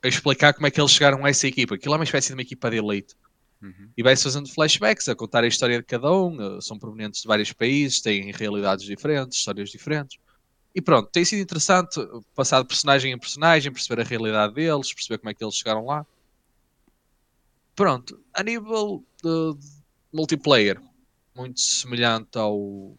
[0.04, 1.76] a explicar como é que eles chegaram a essa equipa.
[1.76, 3.16] Aquilo é uma espécie de uma equipa de elite.
[3.62, 3.90] Uhum.
[3.96, 6.58] E vai-se fazendo flashbacks a contar a história de cada um.
[6.58, 10.20] Eh, são provenientes de vários países, têm realidades diferentes, histórias diferentes.
[10.76, 12.00] E pronto, tem sido interessante
[12.36, 15.86] passar de personagem em personagem, perceber a realidade deles, perceber como é que eles chegaram
[15.86, 16.06] lá.
[17.76, 19.68] Pronto, a nível de, de
[20.12, 20.82] multiplayer,
[21.36, 22.96] muito semelhante ao,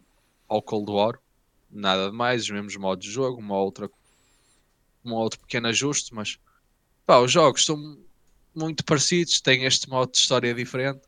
[0.47, 1.19] ao Cold War,
[1.69, 3.89] nada de mais, os mesmos modos de jogo, uma outra
[5.03, 6.39] um outro pequeno ajuste, mas
[7.05, 7.97] pá, os jogos são
[8.53, 11.01] muito parecidos, têm este modo de história diferente.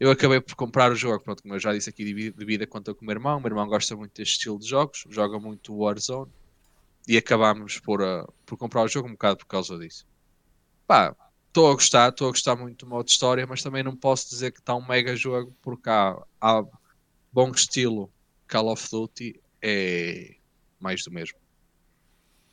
[0.00, 2.92] Eu acabei por comprar o jogo, pronto, como eu já disse aqui, devido a conta
[2.92, 3.38] com o meu irmão.
[3.38, 6.30] O meu irmão gosta muito deste estilo de jogos, joga muito Warzone
[7.06, 10.06] e acabámos por, uh, por comprar o jogo um bocado por causa disso.
[10.86, 11.14] Pá,
[11.46, 14.28] estou a gostar, estou a gostar muito do modo de história, mas também não posso
[14.28, 16.64] dizer que está um mega jogo porque há, há
[17.32, 18.12] bom estilo
[18.48, 20.36] Call of Duty é
[20.80, 21.38] mais do mesmo.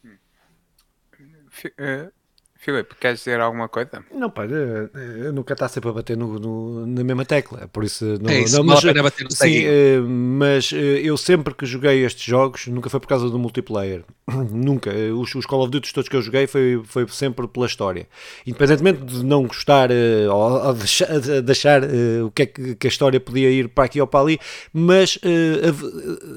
[0.05, 2.18] Uh,
[2.61, 4.03] Filipe, queres dizer alguma coisa?
[4.13, 8.03] Não, pá, eu nunca está sempre a bater no, no, na mesma tecla, por isso
[8.21, 12.03] não, é isso, não mas, bater no sim, eh, mas eh, eu sempre que joguei
[12.03, 14.03] estes jogos, nunca foi por causa do multiplayer,
[14.51, 17.65] nunca, eh, os, os, Call of Duty todos que eu joguei foi, foi sempre pela
[17.65, 18.09] história,
[18.45, 19.89] independentemente de não gostar
[20.29, 21.81] ou, ou deixar, deixar
[22.25, 24.37] o que é que, que, a história podia ir para aqui ou para ali,
[24.73, 25.17] mas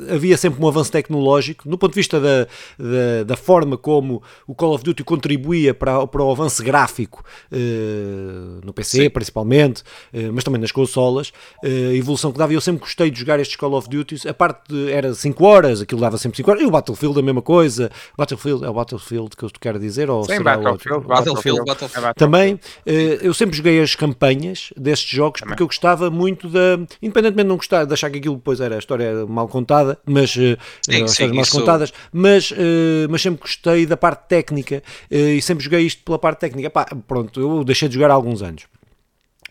[0.09, 2.47] havia sempre um avanço tecnológico, no ponto de vista da,
[2.79, 8.61] da, da forma como o Call of Duty contribuía para para o avanço gráfico uh,
[8.65, 9.11] no PC, Sim.
[9.11, 9.81] principalmente,
[10.13, 11.33] uh, mas também nas consolas,
[11.65, 12.53] uh, a evolução que dava.
[12.53, 14.29] Eu sempre gostei de jogar estes Call of Duty.
[14.29, 16.63] A parte de, era 5 horas, aquilo dava sempre 5 horas.
[16.63, 17.91] E o Battlefield, a mesma coisa.
[18.17, 20.11] Battlefield é o Battlefield que eu quero dizer?
[20.11, 25.53] Ou Sim, Battlefield, Battlefield, Battlefield, Também, eu sempre joguei as campanhas destes jogos também.
[25.53, 26.79] porque eu gostava muito da.
[27.01, 30.31] Independentemente de não gostar, de achar que aquilo depois era a história mal contada, mas.
[30.31, 32.53] Sim, sim, mal contadas, mas,
[33.09, 36.71] mas sempre gostei da parte técnica e sempre joguei isto pela parte técnica.
[36.71, 38.67] Pá, pronto, eu deixei de jogar há alguns anos.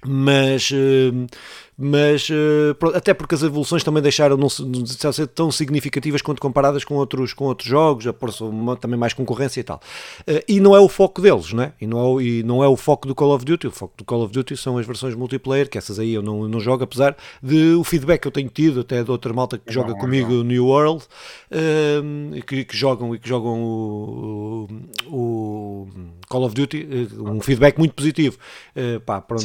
[0.05, 1.27] Mas, uh,
[1.83, 6.83] mas uh, até porque as evoluções também deixaram não, não ser tão significativas quanto comparadas
[6.83, 8.31] com outros, com outros jogos, a pôr
[8.79, 9.81] também mais concorrência e tal.
[10.21, 11.73] Uh, e não é o foco deles, né?
[11.81, 13.65] e, não é, e não é o foco do Call of Duty.
[13.65, 16.47] O foco do Call of Duty são as versões multiplayer, que essas aí eu não,
[16.47, 19.67] não jogo, apesar de o feedback que eu tenho tido, até de outra malta que
[19.67, 21.03] é joga bom, comigo é New World,
[21.51, 24.67] uh, que, que, jogam e que jogam o,
[25.07, 25.87] o,
[26.29, 28.37] Call of Duty, um feedback muito positivo.
[29.03, 29.43] pá, pronto,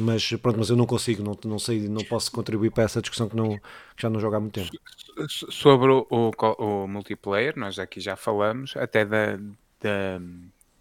[0.00, 3.28] mas, pronto, mas eu não consigo, não, não sei, não posso contribuir para essa discussão
[3.28, 4.70] que, não, que já não jogo há muito tempo.
[5.28, 9.36] Sobre o, o, o multiplayer, nós aqui já falamos, até da,
[9.80, 10.20] da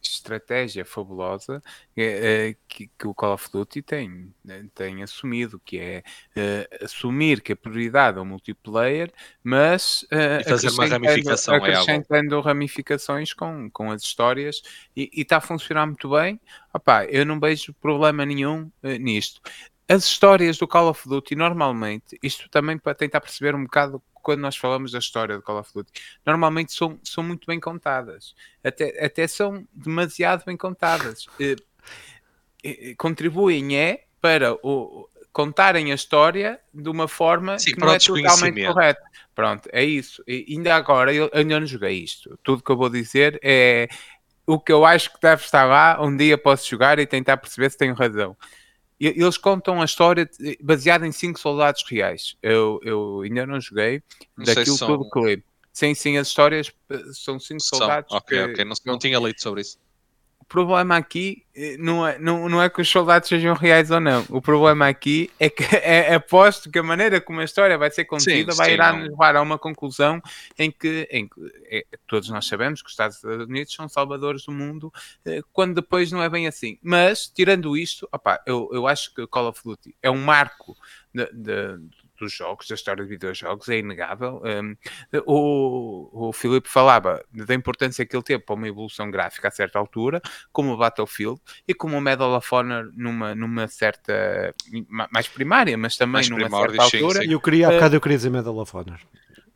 [0.02, 4.34] estratégia fabulosa uh, que, que, o Call of Duty tem,
[4.74, 6.04] tem assumido, que é
[6.36, 9.12] uh, assumir que a prioridade é o multiplayer,
[9.44, 14.62] mas uh, e fazer uma ramificação acrescentando é ramificações com, com as histórias
[14.96, 16.40] e está a funcionar muito bem.
[16.74, 19.42] Opa, eu não vejo problema nenhum nisto
[19.88, 24.42] as histórias do Call of Duty, normalmente, isto também para tentar perceber um bocado quando
[24.42, 25.92] nós falamos da história do Call of Duty,
[26.26, 28.36] normalmente são, são muito bem contadas.
[28.62, 31.28] Até, até são demasiado bem contadas.
[32.98, 38.66] contribuem é para o, contarem a história de uma forma Sim, que não é totalmente
[38.66, 39.02] correta.
[39.34, 40.22] Pronto, é isso.
[40.28, 42.38] E ainda agora, eu ainda não joguei isto.
[42.44, 43.88] Tudo que eu vou dizer é
[44.46, 46.04] o que eu acho que deve estar lá.
[46.04, 48.36] Um dia posso jogar e tentar perceber se tenho razão.
[49.00, 50.30] Eles contam a história
[50.62, 52.36] baseada em cinco soldados reais.
[52.42, 54.02] Eu, eu ainda não joguei
[54.36, 55.10] não daquilo são...
[55.10, 55.44] que li.
[55.72, 57.78] Sim, sim, as histórias eh, são cinco são.
[57.78, 58.12] soldados.
[58.12, 58.52] Ok, que...
[58.52, 59.78] ok, não, não tinha lido sobre isso
[60.48, 64.26] problema aqui eh, não é, não, não é que os soldados sejam reais ou não.
[64.30, 68.06] O problema aqui é que é, aposto que a maneira como a história vai ser
[68.06, 70.22] contida sim, vai irá nos levar a uma conclusão
[70.58, 74.52] em que, em que é, todos nós sabemos que os Estados Unidos são salvadores do
[74.52, 74.92] mundo,
[75.26, 76.78] eh, quando depois não é bem assim.
[76.82, 80.78] Mas, tirando isto, opa, eu, eu acho que Call of Duty é um marco
[81.14, 81.80] de, de
[82.18, 84.42] dos jogos, da história de videojogos, é inegável.
[84.44, 84.76] Um,
[85.26, 89.80] o, o Filipe falava da importância que ele teve para uma evolução gráfica a certa
[89.80, 94.54] altura, como o Battlefield e como o Medal of Honor numa, numa certa,
[95.12, 97.26] mais primária, mas também mais numa certa altura.
[97.26, 99.00] Eu queria, há bocado eu queria dizer Medal of Honor.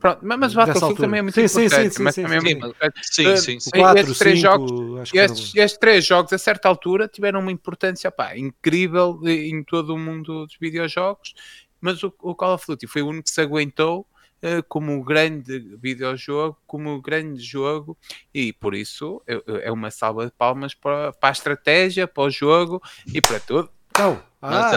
[0.01, 1.89] Pronto, mas o Battlefield também é muito sim, importante.
[1.89, 2.75] Sim, sim, mas sim, sim, é muito...
[3.03, 3.69] sim, sim, sim.
[3.69, 8.09] Quatro, estes, três cinco, jogos, estes, estes, três jogos, a certa altura, tiveram uma importância
[8.09, 11.35] pá, incrível em todo o mundo dos videojogos
[11.81, 14.07] mas o, o Call of Duty foi o único que se aguentou
[14.41, 17.97] uh, como um grande videojogo, como um grande jogo,
[18.33, 22.29] e por isso é, é uma salva de palmas para, para a estratégia, para o
[22.29, 22.81] jogo
[23.13, 23.69] e para tudo.
[23.89, 24.71] Então, ah.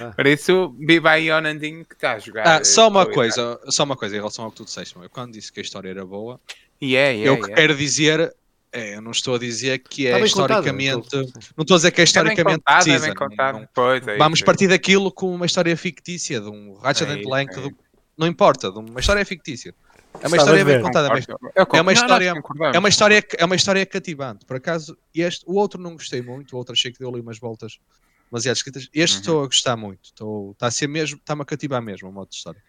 [0.00, 2.46] ah, Por isso, viva aí Onandinho que está a jogar.
[2.46, 5.32] Ah, só uma coisa, só uma coisa em relação ao que tu disseste, eu quando
[5.32, 6.40] disse que a história era boa,
[6.80, 7.54] yeah, yeah, eu yeah.
[7.54, 8.34] quero dizer
[8.78, 11.02] é, eu não estou a dizer que é historicamente.
[11.02, 13.08] Contado, não estou a dizer que é historicamente é precisa.
[13.08, 16.74] É contado, não, pois, é vamos isso, partir daquilo com uma história fictícia, de um
[16.74, 17.74] Ratchet é Clank, do,
[18.16, 19.74] não importa, de uma história fictícia.
[20.20, 21.08] É uma história bem contada.
[21.08, 22.34] É uma história,
[22.72, 24.44] é uma história, é uma história cativante.
[24.44, 27.38] Por acaso, este, o outro não gostei muito, o outro achei que deu ali umas
[27.38, 27.78] voltas
[28.30, 28.88] demasiado escritas.
[28.92, 29.20] Este uhum.
[29.20, 30.04] estou a gostar muito.
[30.04, 32.62] Estou, está a ser mesmo, está-me a cativar mesmo o modo de história.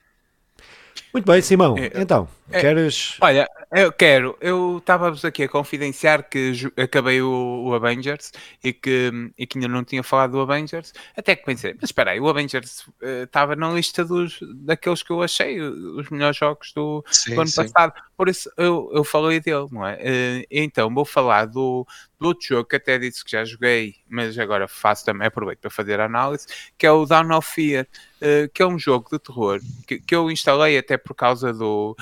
[1.13, 1.75] Muito bem, Simão.
[1.77, 3.15] É, então, é, queres.
[3.19, 4.37] Olha, eu quero.
[4.41, 8.31] Eu estava-vos aqui a confidenciar que acabei o, o, Avengers
[8.63, 10.93] e que, e que ainda não tinha falado do Avengers.
[11.15, 15.11] Até que pensei, mas espera aí, o Avengers uh, estava na lista dos, daqueles que
[15.11, 17.55] eu achei os melhores jogos do, sim, do ano sim.
[17.55, 17.93] passado.
[18.19, 19.93] Por isso eu, eu falei dele, não é?
[19.93, 21.87] Uh, então, vou falar do,
[22.19, 25.69] do outro jogo que até disse que já joguei, mas agora faço também, aproveito para
[25.69, 26.45] fazer a análise,
[26.77, 30.13] que é o Dawn of Fear, uh, que é um jogo de terror que, que
[30.13, 31.95] eu instalei até por causa do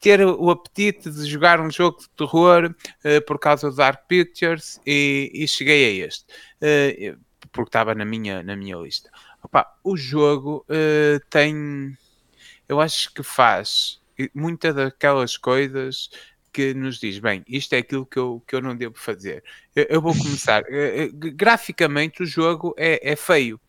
[0.00, 2.74] ter o apetite de jogar um jogo de terror
[3.04, 6.26] uh, por causa do Dark Pictures e, e cheguei a este,
[7.52, 9.08] porque estava na minha, na minha lista.
[9.44, 10.66] Opa, o jogo
[11.30, 11.96] tem,
[12.68, 13.97] eu acho que faz
[14.34, 16.10] muitas daquelas coisas
[16.52, 19.44] que nos diz, bem, isto é aquilo que eu, que eu não devo fazer.
[19.74, 20.64] Eu, eu vou começar.
[21.34, 23.60] graficamente o jogo é, é feio,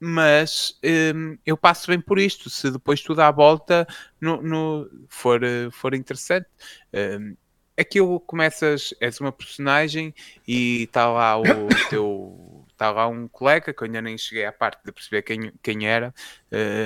[0.00, 0.78] mas
[1.14, 2.50] um, eu passo bem por isto.
[2.50, 3.86] Se depois tudo à volta
[4.20, 5.40] no, no for,
[5.70, 6.48] for interessante.
[6.92, 7.36] Um,
[7.78, 10.14] aquilo começas, és uma personagem
[10.46, 11.44] e está lá o
[11.88, 12.66] teu.
[12.70, 15.86] Está lá um colega que eu ainda nem cheguei à parte de perceber quem, quem
[15.86, 16.12] era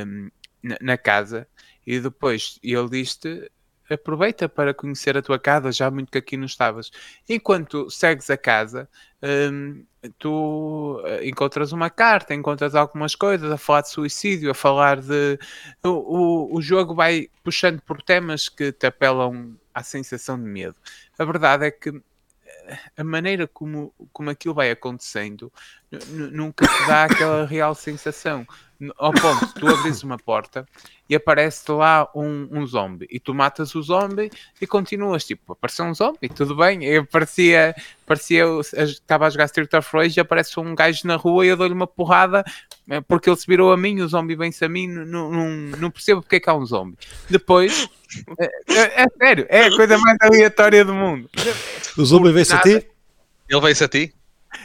[0.07, 0.29] um,
[0.63, 1.49] na, na, casa,
[1.87, 3.51] e depois ele diz-te:
[3.95, 6.91] aproveita para conhecer a tua casa, já muito que aqui não estavas.
[7.29, 8.89] Enquanto segues a casa,
[9.23, 9.85] hum,
[10.19, 15.39] tu eh, encontras uma carta, encontras algumas coisas a falar de suicídio, a falar de.
[15.85, 20.77] O, o, o jogo vai puxando por temas que te apelam à sensação de medo.
[21.19, 21.91] A verdade é que
[22.45, 25.53] eh, a maneira como, como aquilo vai acontecendo
[26.11, 28.47] nunca te dá aquela real sensação
[28.99, 30.67] ao ponto tu abres uma porta
[31.09, 33.07] e aparece lá um, um zombie.
[33.11, 36.85] E tu matas o zombie e continuas tipo, apareceu um zombie, tudo bem.
[36.85, 37.75] Eu parecia,
[38.05, 41.57] parecia estava a jogar Street of Rage e aparece um gajo na rua e eu
[41.57, 42.45] dou-lhe uma porrada
[42.91, 45.49] eh, porque ele se virou a mim, o zombie vem-se a mim não, não,
[45.79, 46.99] não percebo porque é que há um zombie.
[47.31, 47.89] Depois,
[48.39, 51.31] é, é, é sério é a coisa mais aleatória do mundo.
[51.97, 52.87] O zombie vem-se a ti?
[53.49, 54.15] ele vem-se a ti?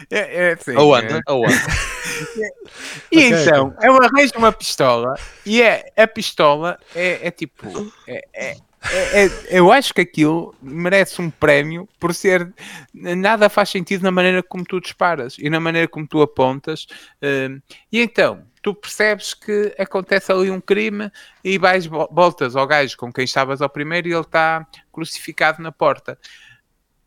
[0.09, 1.31] É, é sim, ou anda, é.
[1.31, 1.55] ou anda.
[3.11, 5.15] e okay, então, eu arranjo uma pistola
[5.45, 7.91] e é, a pistola é, é tipo.
[8.07, 8.57] É, é,
[8.89, 12.51] é, é, eu acho que aquilo merece um prémio por ser.
[12.93, 16.87] Nada faz sentido na maneira como tu disparas e na maneira como tu apontas.
[17.21, 17.61] Uh,
[17.91, 21.11] e então, tu percebes que acontece ali um crime
[21.43, 25.71] e vais, voltas ao gajo com quem estavas ao primeiro e ele está crucificado na
[25.71, 26.17] porta.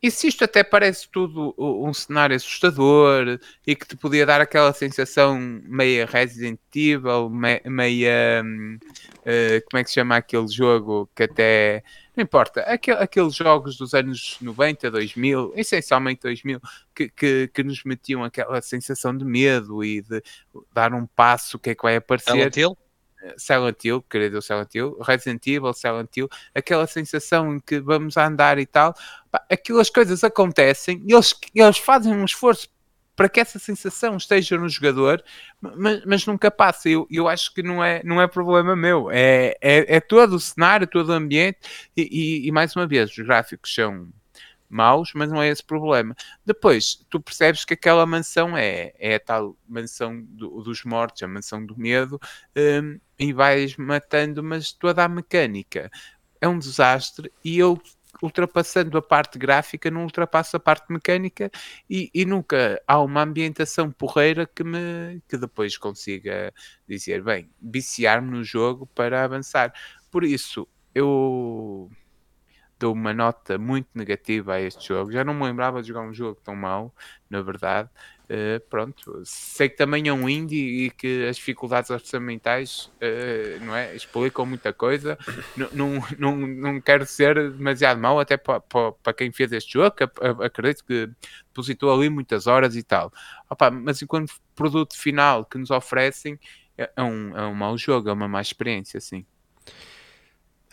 [0.04, 4.70] E se isto até parece tudo um cenário assustador e que te podia dar aquela
[4.74, 8.44] sensação meia Resident Evil, meia.
[8.44, 11.82] Uh, como é que se chama aquele jogo que até.
[12.14, 16.60] Não importa, aquel, aqueles jogos dos anos 90, 2000, essencialmente 2000,
[16.94, 20.22] que, que, que, nos metiam aquela sensação de medo e de
[20.74, 22.30] dar um passo, o que é que vai aparecer.
[22.30, 22.76] Silent Hill?
[23.36, 28.58] Silent Hill, querido Silent Hill, Resident Evil, Silent Hill, aquela sensação em que vamos andar
[28.58, 28.94] e tal,
[29.30, 32.68] pá, aquelas coisas acontecem e eles, eles fazem um esforço
[33.16, 35.22] para que essa sensação esteja no jogador,
[35.60, 36.88] mas, mas nunca passa.
[36.88, 40.40] Eu, eu acho que não é, não é problema meu, é, é, é todo o
[40.40, 41.58] cenário, todo o ambiente,
[41.96, 44.08] e, e, e mais uma vez, os gráficos são
[44.74, 46.14] maus, mas não é esse problema.
[46.44, 51.28] Depois, tu percebes que aquela mansão é, é a tal mansão do, dos mortos, a
[51.28, 52.20] mansão do medo,
[52.56, 55.90] um, e vais matando, mas toda a mecânica
[56.40, 57.80] é um desastre e eu
[58.22, 61.50] ultrapassando a parte gráfica, não ultrapasso a parte mecânica
[61.88, 66.52] e, e, nunca há uma ambientação porreira que me que depois consiga
[66.88, 69.72] dizer, bem, viciar-me no jogo para avançar.
[70.10, 71.90] Por isso, eu
[72.84, 75.10] dou uma nota muito negativa a este jogo.
[75.10, 76.94] Já não me lembrava de jogar um jogo tão mau,
[77.30, 77.88] na verdade.
[78.24, 83.74] Uh, pronto, sei que também é um indie e que as dificuldades orçamentais uh, não
[83.74, 85.16] é, explicam muita coisa.
[85.56, 89.96] Não, não, não quero ser demasiado mau, até para, para, quem fez este jogo,
[90.44, 91.08] acredito que
[91.48, 93.10] depositou ali muitas horas e tal.
[93.48, 96.38] Opa, mas enquanto produto final que nos oferecem,
[96.76, 99.24] é, é um, é um mau jogo, é uma má experiência, sim.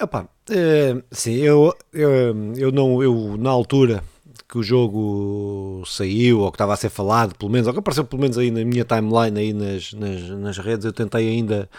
[0.01, 4.03] Opa, é, sim, eu, eu, eu não, eu na altura
[4.49, 8.03] que o jogo saiu ou que estava a ser falado, pelo menos, ou que apareceu
[8.03, 11.69] pelo menos aí na minha timeline aí nas, nas, nas redes, eu tentei ainda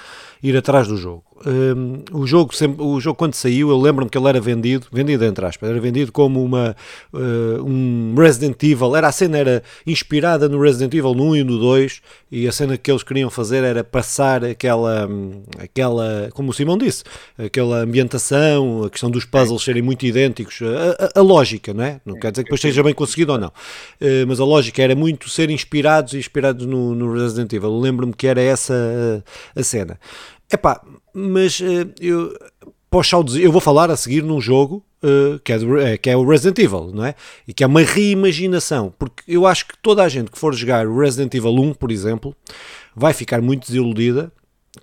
[0.42, 1.24] ir atrás do jogo.
[1.44, 5.24] Um, o jogo sempre, o jogo quando saiu, eu lembro-me que ele era vendido, vendido
[5.24, 6.76] entre aspas, era vendido como uma
[7.12, 11.44] uh, um Resident Evil, era a cena era inspirada no Resident Evil no 1 e
[11.44, 15.08] no 2, e a cena que eles queriam fazer era passar aquela
[15.58, 17.02] aquela, como o Simão disse,
[17.36, 22.00] aquela ambientação, a questão dos puzzles serem muito idênticos, a, a, a lógica, não é?
[22.06, 24.94] Não quer dizer que depois seja bem conseguido ou não, uh, mas a lógica era
[24.94, 27.80] muito ser inspirados e inspirados no, no Resident Evil.
[27.80, 28.74] Lembro-me que era essa
[29.56, 29.98] a, a cena.
[30.52, 30.82] Epá,
[31.14, 32.36] mas uh, eu
[32.90, 36.16] posso eu vou falar a seguir num jogo uh, que, é do, é, que é
[36.16, 37.14] o Resident Evil, não é?
[37.48, 40.86] E que é uma reimaginação, porque eu acho que toda a gente que for jogar
[40.86, 42.36] o Resident Evil 1, por exemplo,
[42.94, 44.30] vai ficar muito desiludida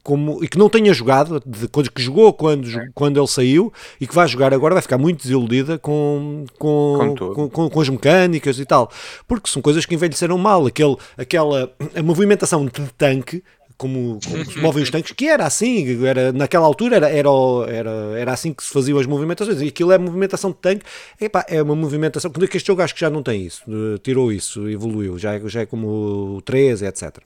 [0.03, 2.89] como, e que não tenha jogado, de, que jogou quando, é.
[2.93, 7.49] quando ele saiu e que vai jogar agora, vai ficar muito desiludida com, com, com,
[7.49, 8.91] com, com as mecânicas e tal,
[9.27, 10.67] porque são coisas que envelheceram mal.
[10.67, 13.43] Aquele, aquela a movimentação de tanque
[13.79, 17.29] como, como se movem os tanques, que era assim, era, naquela altura era, era,
[17.69, 20.85] era, era assim que se faziam as movimentações, e aquilo é movimentação de tanque,
[21.19, 23.63] epá, é uma movimentação, quando é que este jogo acho que já não tem isso,
[24.03, 27.19] tirou isso, evoluiu, já é, já é como o 13, etc.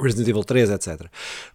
[0.00, 1.06] Resident Evil 3, etc.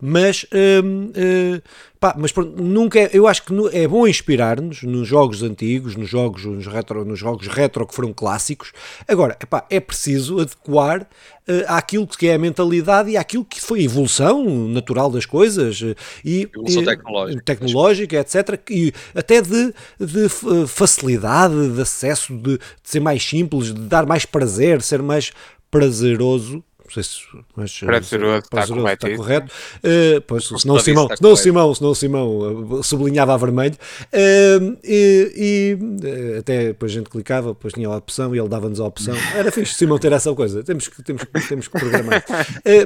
[0.02, 1.62] Mas, hum, hum,
[2.00, 6.44] pá, mas nunca é, eu acho que é bom inspirar-nos nos jogos antigos, nos jogos,
[6.46, 8.74] nos, retro, nos jogos retro que foram clássicos.
[9.08, 13.80] Agora, epá, é preciso adequar uh, àquilo que é a mentalidade e àquilo que foi
[13.80, 18.62] a evolução natural das coisas uh, e evolução tecnológica, tecnológica etc.
[18.70, 20.30] E até de, de
[20.68, 25.32] facilidade, de acesso, de, de ser mais simples, de dar mais prazer, ser mais
[25.72, 26.64] prazeroso
[26.94, 27.20] sei se
[27.56, 29.08] mas, prazeroso, está correto.
[29.08, 29.52] Está correto.
[29.78, 33.76] Uh, pois, senão, Simão, senão, Simão, senão Simão uh, sublinhava a vermelho.
[34.14, 38.80] Uh, e, e até depois a gente clicava, depois tinha a opção e ele dava-nos
[38.80, 39.16] a opção.
[39.36, 40.64] Era fixe Simão ter essa coisa.
[40.64, 42.24] Temos que, temos, temos que programar.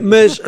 [0.02, 0.40] mas,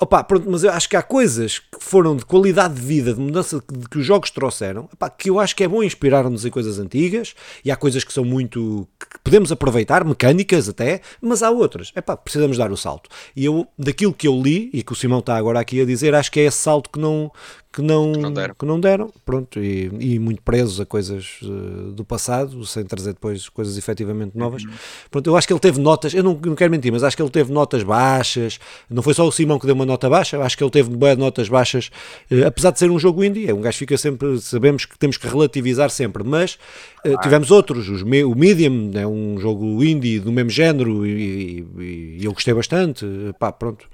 [0.00, 3.20] opa, pronto, mas eu acho que há coisas que foram de qualidade de vida, de
[3.20, 6.50] mudança que, que os jogos trouxeram, opa, que eu acho que é bom inspirar-nos em
[6.50, 7.34] coisas antigas
[7.64, 8.86] e há coisas que são muito.
[8.98, 11.92] que podemos aproveitar, mecânicas até, mas mas há outras.
[11.94, 13.08] É pá, precisamos dar o salto.
[13.34, 16.14] E eu, daquilo que eu li, e que o Simão está agora aqui a dizer,
[16.14, 17.30] acho que é esse salto que não,
[17.78, 21.38] que não, que não deram, que não deram pronto, e, e, muito presos a coisas
[21.42, 24.64] uh, do passado, sem trazer depois coisas efetivamente novas.
[24.64, 24.70] Uhum.
[25.08, 27.22] Pronto, eu acho que ele teve notas, eu não, não quero mentir, mas acho que
[27.22, 28.58] ele teve notas baixas,
[28.90, 31.16] não foi só o Simão que deu uma nota baixa, acho que ele teve boas
[31.16, 31.88] notas baixas,
[32.32, 35.16] uh, apesar de ser um jogo indie, é um gajo fica sempre, sabemos que temos
[35.16, 36.58] que relativizar sempre, mas
[37.06, 42.16] uh, tivemos outros, os, o Medium é um jogo indie do mesmo género e, e,
[42.18, 43.06] e eu gostei bastante,
[43.38, 43.86] pá, pronto.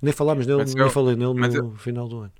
[0.00, 2.32] Nem falámos nele, nem falei nele no eu, final do ano.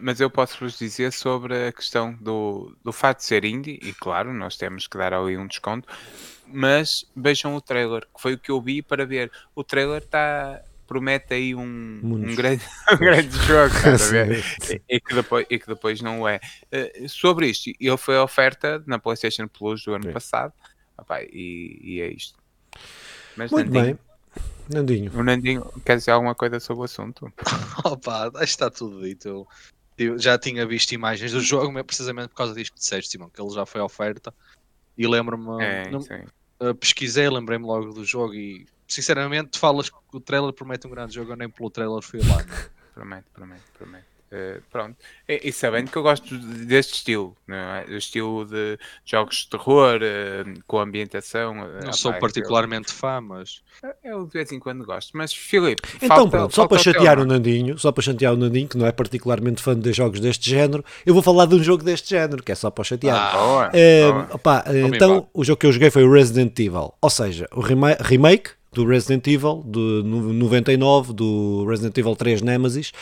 [0.00, 3.92] Mas eu posso vos dizer sobre a questão do, do fato de ser indie, e
[3.92, 5.86] claro, nós temos que dar ali um desconto,
[6.46, 9.30] mas vejam o trailer, que foi o que eu vi para ver.
[9.54, 12.62] O trailer está promete aí um, um, grande,
[12.92, 13.74] um grande jogo,
[14.70, 16.40] e, e, que depois, e que depois não é.
[16.72, 20.52] Uh, sobre isto, ele foi a oferta na PlayStation Plus do ano passado,
[20.96, 22.38] Opa, e, e, é isto.
[23.36, 23.98] Mas Muito Nandinho, bem.
[24.68, 25.12] Nandinho.
[25.18, 27.32] O Nandinho quer dizer alguma coisa sobre o assunto?
[27.84, 29.46] Opa, acho que está tudo dito.
[29.96, 33.30] Eu já tinha visto imagens do jogo, mas precisamente por causa disto que disseste, Simão,
[33.30, 34.34] que ele já foi oferta.
[34.96, 35.62] E lembro-me.
[35.62, 35.90] É,
[36.60, 41.14] uh, pesquisei, lembrei-me logo do jogo e sinceramente falas que o trailer promete um grande
[41.14, 42.42] jogo, eu nem pelo trailer fui lá.
[42.42, 42.68] Né?
[42.94, 44.13] promete, promete, promete.
[44.34, 44.96] Uh, pronto.
[45.28, 47.84] E, e, sabendo que eu gosto deste estilo, é?
[47.88, 51.54] o estilo de jogos de terror, uh, com ambientação.
[51.54, 53.62] Não sou particularmente eu, fã, mas.
[54.02, 55.16] Eu de vez em quando gosto.
[55.16, 55.82] Mas, Filipe.
[55.96, 58.86] Então, falta, pronto, só para chatear o Nandinho, só para chatear o Nandinho, que não
[58.86, 62.42] é particularmente fã de jogos deste género, eu vou falar de um jogo deste género,
[62.42, 63.16] que é só para chatear.
[63.16, 67.10] Ah, boa, uh, Opa, então, o jogo que eu joguei foi o Resident Evil, ou
[67.10, 72.92] seja, o remake do Resident Evil, de 99, do Resident Evil 3 Nemesis,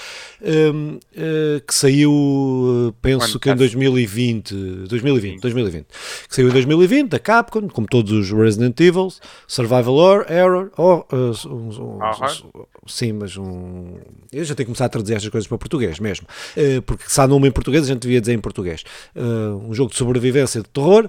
[0.42, 4.54] um, uh, que saiu, penso que em 2020,
[4.88, 5.86] 2020, 2020,
[6.28, 9.08] que saiu em 2020, da Capcom, como todos os Resident Evil,
[9.48, 13.96] Survival Error, oh, uh, um, um, sim, mas um...
[14.30, 17.20] Eu já tenho que começar a traduzir estas coisas para português mesmo, uh, porque se
[17.20, 18.84] há nome em português, a gente devia dizer em português.
[19.16, 21.08] um jogo de sobrevivência de terror.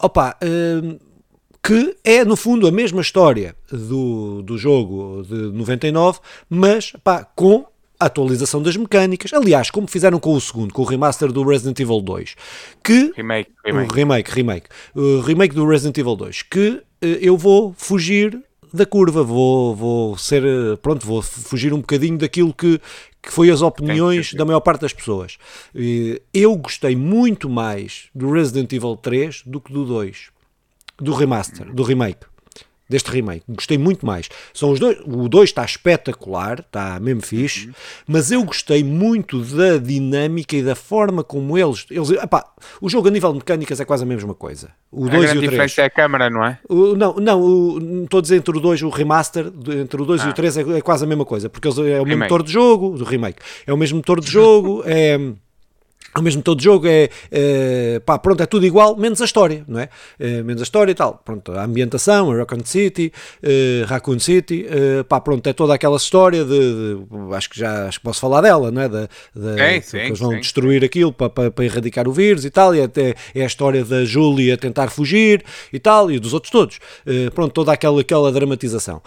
[0.00, 0.36] opa,
[1.64, 6.18] que é no fundo a mesma história do, do jogo de 99,
[6.50, 7.64] mas pá, com
[7.98, 9.32] a atualização das mecânicas.
[9.32, 12.36] Aliás, como fizeram com o segundo, com o remaster do Resident Evil 2,
[12.82, 17.38] que remake, remake, o remake, remake, o remake do Resident Evil 2, que eh, eu
[17.38, 18.38] vou fugir
[18.70, 22.78] da curva, vou, vou ser, eh, pronto, vou fugir um bocadinho daquilo que,
[23.22, 25.38] que foi as opiniões da maior parte das pessoas.
[26.34, 30.33] Eu gostei muito mais do Resident Evil 3 do que do 2
[30.98, 32.26] do remaster, do remake.
[32.86, 34.28] Deste remake, gostei muito mais.
[34.52, 37.70] São os dois, o 2 está espetacular, está mesmo fixe,
[38.06, 41.86] mas eu gostei muito da dinâmica e da forma como eles.
[41.90, 42.44] eles epá,
[42.82, 44.70] o jogo a nível de mecânicas é quase a mesma coisa.
[44.92, 45.30] O 2 e o 3.
[45.30, 46.58] A diferença é a câmera, não é?
[46.68, 49.46] O, não, não, estou a dizer entre o 2 o remaster,
[49.80, 50.26] entre o 2 ah.
[50.26, 52.42] e o 3 é, é, quase a mesma coisa, porque eles, é o mesmo motor
[52.42, 55.18] de jogo, do remake, é o mesmo motor de jogo, é
[56.14, 59.80] ao mesmo todo jogo é, é, pá, pronto, é tudo igual, menos a história, não
[59.80, 59.88] é?
[60.18, 63.12] é menos a história e tal, pronto, a ambientação, a Raccoon City,
[63.42, 67.88] uh, Raccoon City, uh, pá, pronto, é toda aquela história de, de, acho que já
[67.88, 68.88] acho que posso falar dela, não é?
[68.88, 72.44] De, de é, sim, eles vão sim, destruir aquilo para, para, para, erradicar o vírus
[72.44, 76.20] e tal, e até é a história da Julie a tentar fugir e tal, e
[76.20, 76.78] dos outros todos,
[77.34, 79.02] pronto, toda aquela, aquela dramatização.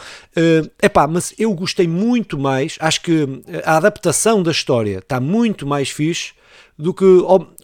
[0.82, 5.66] É pá, mas eu gostei muito mais, acho que a adaptação da história está muito
[5.66, 6.37] mais fixe
[6.78, 7.06] do que.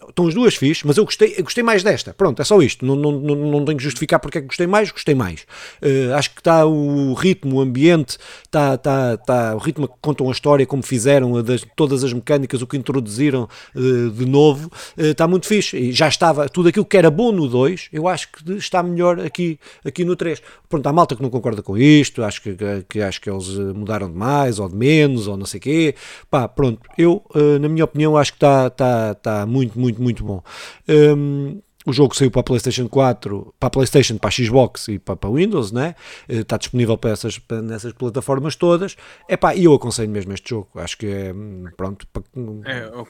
[0.08, 2.14] Estão as duas fixe, mas eu gostei, eu gostei mais desta.
[2.14, 2.84] Pronto, é só isto.
[2.84, 5.42] Não, não, não, não tenho que justificar porque é que gostei mais, gostei mais.
[5.82, 10.28] Uh, acho que está o ritmo, o ambiente, está, está, está o ritmo que contam
[10.28, 15.02] a história, como fizeram, das, todas as mecânicas, o que introduziram uh, de novo, uh,
[15.02, 15.76] está muito fixe.
[15.76, 19.20] E já estava tudo aquilo que era bom no 2, eu acho que está melhor
[19.20, 20.42] aqui, aqui no 3.
[20.68, 22.56] Pronto, há malta que não concorda com isto, acho que,
[22.88, 25.94] que, acho que eles mudaram de mais ou de menos, ou não sei o quê.
[26.30, 27.24] Pá, pronto, eu,
[27.60, 30.42] na minha opinião, acho que está, está, está muito, muito, muito bom.
[30.88, 34.98] Um, o jogo saiu para a PlayStation 4, para a PlayStation, para a Xbox e
[34.98, 35.94] para, para Windows, né?
[36.26, 38.96] está disponível para essas, para, nessas plataformas todas.
[39.28, 40.70] Epá, e eu aconselho mesmo este jogo.
[40.76, 41.34] Acho que é
[41.76, 42.06] pronto.
[42.08, 42.22] Para...
[42.64, 43.06] É, eu,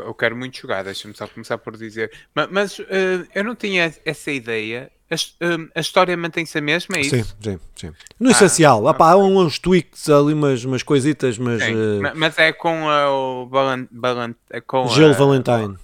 [0.00, 2.10] eu, quero muito jogar, deixa-me só começar por dizer.
[2.34, 4.90] Mas, mas uh, eu não tinha essa ideia.
[5.10, 7.16] A, uh, a história mantém-se a mesma, é isso?
[7.16, 7.92] Sim, sim, sim.
[8.18, 11.62] No ah, essencial, ah, há uns tweaks ali, umas, umas coisitas, mas.
[11.62, 12.00] Uh...
[12.14, 15.76] Mas é com o Balan, Balan, é com Jill Valentine.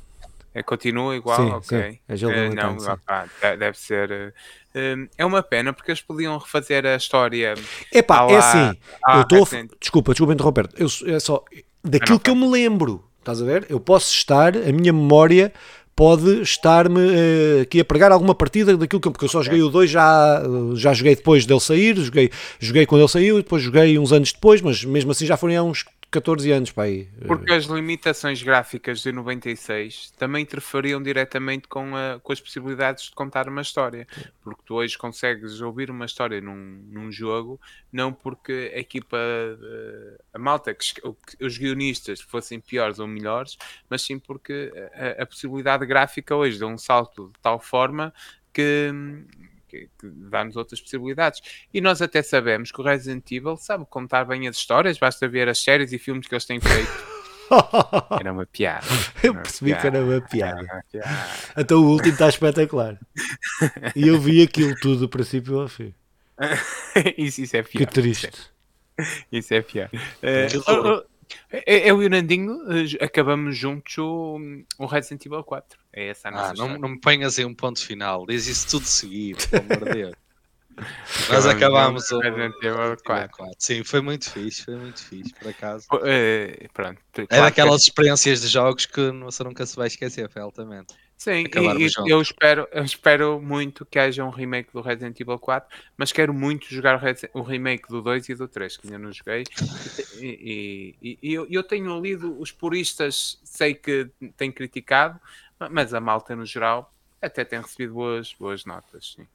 [0.55, 1.37] É, continua igual?
[1.37, 1.93] Sim, ok.
[1.93, 2.77] Sim, é Jill uh, não,
[3.59, 4.35] deve ser.
[4.75, 7.55] Uh, é uma pena porque eles podiam refazer a história.
[7.93, 8.79] Epá, é assim.
[9.07, 9.59] Ah, eu estou.
[9.59, 10.69] É desculpa, desculpa interromper.
[10.77, 11.43] Eu, é só.
[11.83, 13.05] Daquilo que eu me lembro.
[13.19, 13.67] Estás a ver?
[13.69, 15.53] Eu posso estar, a minha memória
[15.95, 19.63] pode estar-me uh, aqui a pregar alguma partida daquilo que eu, porque eu só joguei
[19.63, 20.43] o 2, já,
[20.75, 24.33] já joguei depois dele sair, joguei, joguei quando ele saiu e depois joguei uns anos
[24.33, 27.09] depois, mas mesmo assim já foram há uns 14 anos para aí.
[27.27, 33.13] Porque as limitações gráficas de 96 também interferiam diretamente com, a, com as possibilidades de
[33.13, 34.07] contar uma história.
[34.45, 37.59] Porque tu hoje consegues ouvir uma história num, num jogo,
[37.91, 40.85] não porque a equipa, eh, a malta, que,
[41.41, 43.57] os guionistas fossem piores ou melhores,
[43.89, 48.13] mas sim porque a, a possibilidade gráfica hoje dá um salto de tal forma
[48.53, 48.93] que
[49.73, 51.41] que, que dá-nos outras possibilidades.
[51.73, 55.49] E nós até sabemos que o Resident Evil sabe contar bem as histórias, basta ver
[55.49, 57.13] as séries e filmes que eles têm feito.
[58.21, 58.87] Era uma piada.
[59.23, 60.61] Eu percebi que era uma piada.
[60.63, 61.29] Era uma piada.
[61.55, 62.99] Então o último está espetacular.
[63.95, 65.95] E eu vi aquilo tudo do princípio ao fim.
[67.19, 67.79] isso, isso é pior.
[67.81, 68.31] Que triste.
[69.31, 69.91] Isso é pior.
[69.93, 71.05] Uh,
[71.67, 72.59] eu e o Nandinho
[73.01, 74.39] acabamos juntos o,
[74.79, 75.82] o Resident Evil 4.
[75.93, 78.27] É essa a nossa ah, não, não, me ponhas aí um ponto final.
[78.27, 80.15] Diz isso tudo seguido, pelo amor de Deus.
[81.29, 83.37] Nós acabámos o Resident Evil 4.
[83.37, 83.55] 4.
[83.59, 85.87] Sim, foi muito fixe, foi muito fixe, por acaso.
[85.93, 86.99] Uh, pronto.
[87.29, 90.95] É daquelas experiências de jogos que você nunca se vai esquecer, foi altamente.
[91.23, 95.69] Sim, e, eu, espero, eu espero muito que haja um remake do Resident Evil 4,
[95.97, 99.13] mas quero muito jogar o, o remake do 2 e do 3, que ainda não
[99.13, 99.45] joguei.
[100.19, 105.21] E, e, e eu, eu, tenho lido, os puristas sei que têm criticado,
[105.71, 109.15] mas a malta no geral até tem recebido boas, boas notas.
[109.17, 109.27] Sim.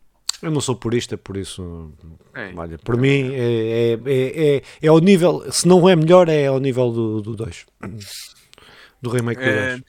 [0.42, 1.92] Eu não sou purista, por isso,
[2.36, 2.54] é.
[2.56, 6.46] olha, por mim é, é, é, é, é ao nível, se não é melhor, é
[6.46, 7.98] ao nível do 2, do,
[9.02, 9.80] do remake do 2.
[9.80, 9.84] Uh,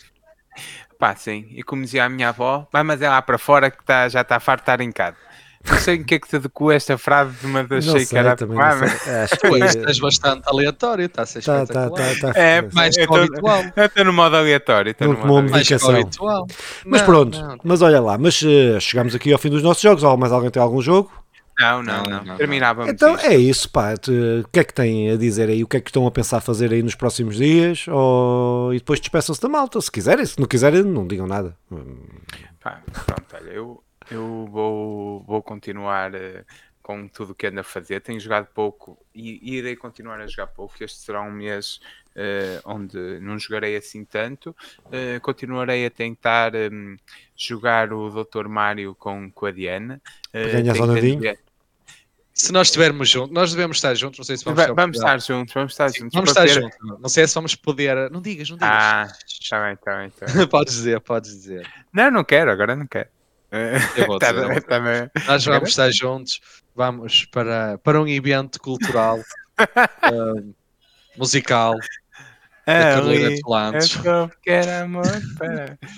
[0.99, 3.85] pá, sim, e como dizia a minha avó, vai mas é lá para fora que
[3.85, 5.19] tá, já está farto de estar em casa.
[5.65, 8.59] Não sei em que é que te adequou esta frase, mas achei que era também
[8.59, 13.05] Acho que estás bastante aleatório, está a ser tá, tá, tá, tá, É, mais é
[13.05, 13.63] habitual.
[13.77, 14.95] Estou no modo aleatório.
[15.01, 15.93] Não tomou medicação.
[16.87, 17.59] Mas pronto, não.
[17.65, 20.03] mas olha lá, mas uh, chegamos aqui ao fim dos nossos jogos.
[20.03, 21.11] Ou mais alguém tem algum jogo?
[21.59, 22.25] Não, não, não.
[22.25, 22.37] não.
[22.37, 22.93] Terminávamos.
[22.93, 23.27] Então isto.
[23.27, 23.95] é isso, pá.
[23.95, 25.65] O que é que têm a dizer aí?
[25.65, 27.87] O que é que estão a pensar fazer aí nos próximos dias?
[27.89, 28.73] Ou...
[28.73, 30.25] E depois despeçam-se da malta, se quiserem.
[30.25, 31.57] Se não quiserem, não digam nada.
[32.63, 36.45] Pá, pronto, olha, eu eu vou, vou continuar uh,
[36.89, 38.01] com tudo o que ando a fazer.
[38.01, 40.75] Tenho jogado pouco e, irei continuar a jogar pouco.
[40.83, 41.81] Este será um mês
[42.17, 44.57] uh, onde não jogarei assim tanto.
[44.87, 46.97] Uh, continuarei a tentar um,
[47.37, 48.49] jogar o Dr.
[48.49, 50.01] Mario com, com a Diana.
[50.29, 51.37] Uh,
[52.33, 54.19] se nós estivermos juntos, nós devemos estar juntos.
[54.19, 55.53] Não sei se vamos, estar, vamos estar juntos.
[55.53, 56.15] Vamos estar juntos.
[56.15, 56.79] Vamos estar juntos.
[57.01, 58.11] Não sei se vamos poder.
[58.11, 58.73] Não digas, não digas.
[58.73, 60.11] Ah, está bem, está bem.
[60.11, 60.47] Tá bem.
[60.49, 61.69] podes dizer, podes dizer.
[61.93, 63.11] Não, não quero, agora não quero.
[63.51, 64.81] Eu vou tá tá
[65.27, 66.41] Nós vamos estar juntos,
[66.75, 70.55] vamos para, para um evento cultural, uh,
[71.17, 71.75] musical,
[72.67, 73.97] da Carolina dos Landes.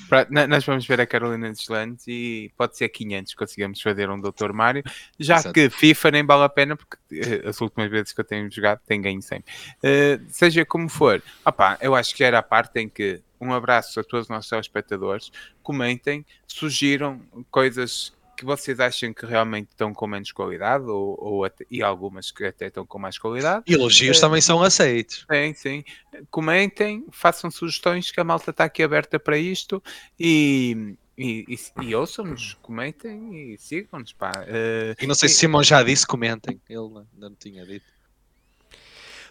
[0.09, 0.47] Para...
[0.47, 4.53] nós vamos ver a Carolina dos Landes e pode ser 500 conseguimos fazer um Dr.
[4.53, 4.85] Mário,
[5.19, 5.53] já Exato.
[5.53, 8.81] que FIFA nem vale a pena, porque uh, as últimas vezes que eu tenho jogado
[8.87, 9.53] tem ganho sempre.
[9.79, 13.99] Uh, seja como for, opa, eu acho que era a parte em que um abraço
[14.01, 15.31] a todos os nossos espectadores.
[15.63, 17.21] Comentem, sugiram
[17.51, 22.31] coisas que vocês acham que realmente estão com menos qualidade ou, ou até, e algumas
[22.31, 23.65] que até estão com mais qualidade.
[23.67, 25.27] E elogios é, também são aceitos.
[25.31, 25.85] Sim, sim.
[26.31, 29.83] Comentem, façam sugestões que a malta está aqui aberta para isto
[30.19, 34.13] e, e, e, e ouçam-nos, comentem e sigam-nos.
[34.13, 36.59] Uh, e não sei se Simão já disse, comentem.
[36.67, 37.85] Ele ainda não tinha dito.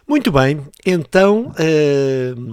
[0.06, 1.48] Muito bem, então.
[1.50, 2.52] Uh...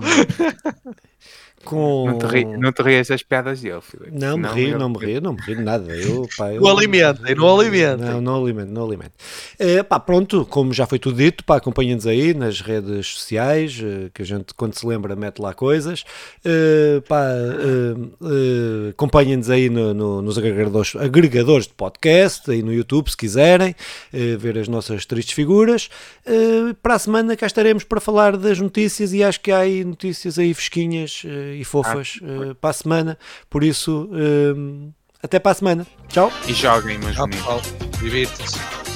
[1.64, 2.06] com...
[2.06, 4.12] Não te, ri, não te rias das piadas dele, Filipe.
[4.18, 5.96] Não, me rio, não me rio, não me rio de nada.
[5.96, 6.62] Eu, pá, eu...
[6.62, 8.06] Não alimentem, não alimentem.
[8.06, 9.12] Não, não alimento, não alimento.
[9.60, 14.10] Uh, pá, pronto, como já foi tudo dito, pá, acompanhem-nos aí nas redes sociais, uh,
[14.14, 16.04] que a gente, quando se lembra, mete lá coisas.
[16.46, 23.10] Uh, pá, uh, acompanhem-nos aí no, no, nos agregadores, agregadores de podcast, aí no YouTube,
[23.10, 23.76] se quiserem,
[24.40, 25.90] ver as nossas tristes figuras.
[26.82, 30.40] para a semana cá estaremos para falar das notícias e acho que há aí notícias
[30.40, 31.24] aí fresquinhas
[31.56, 33.18] e fofas ah, uh, para a semana.
[33.50, 35.88] Por isso, uh, até para a semana.
[36.08, 36.32] Tchau.
[36.48, 37.74] E joguem, meus meninos.
[38.00, 38.87] Divirtam-se.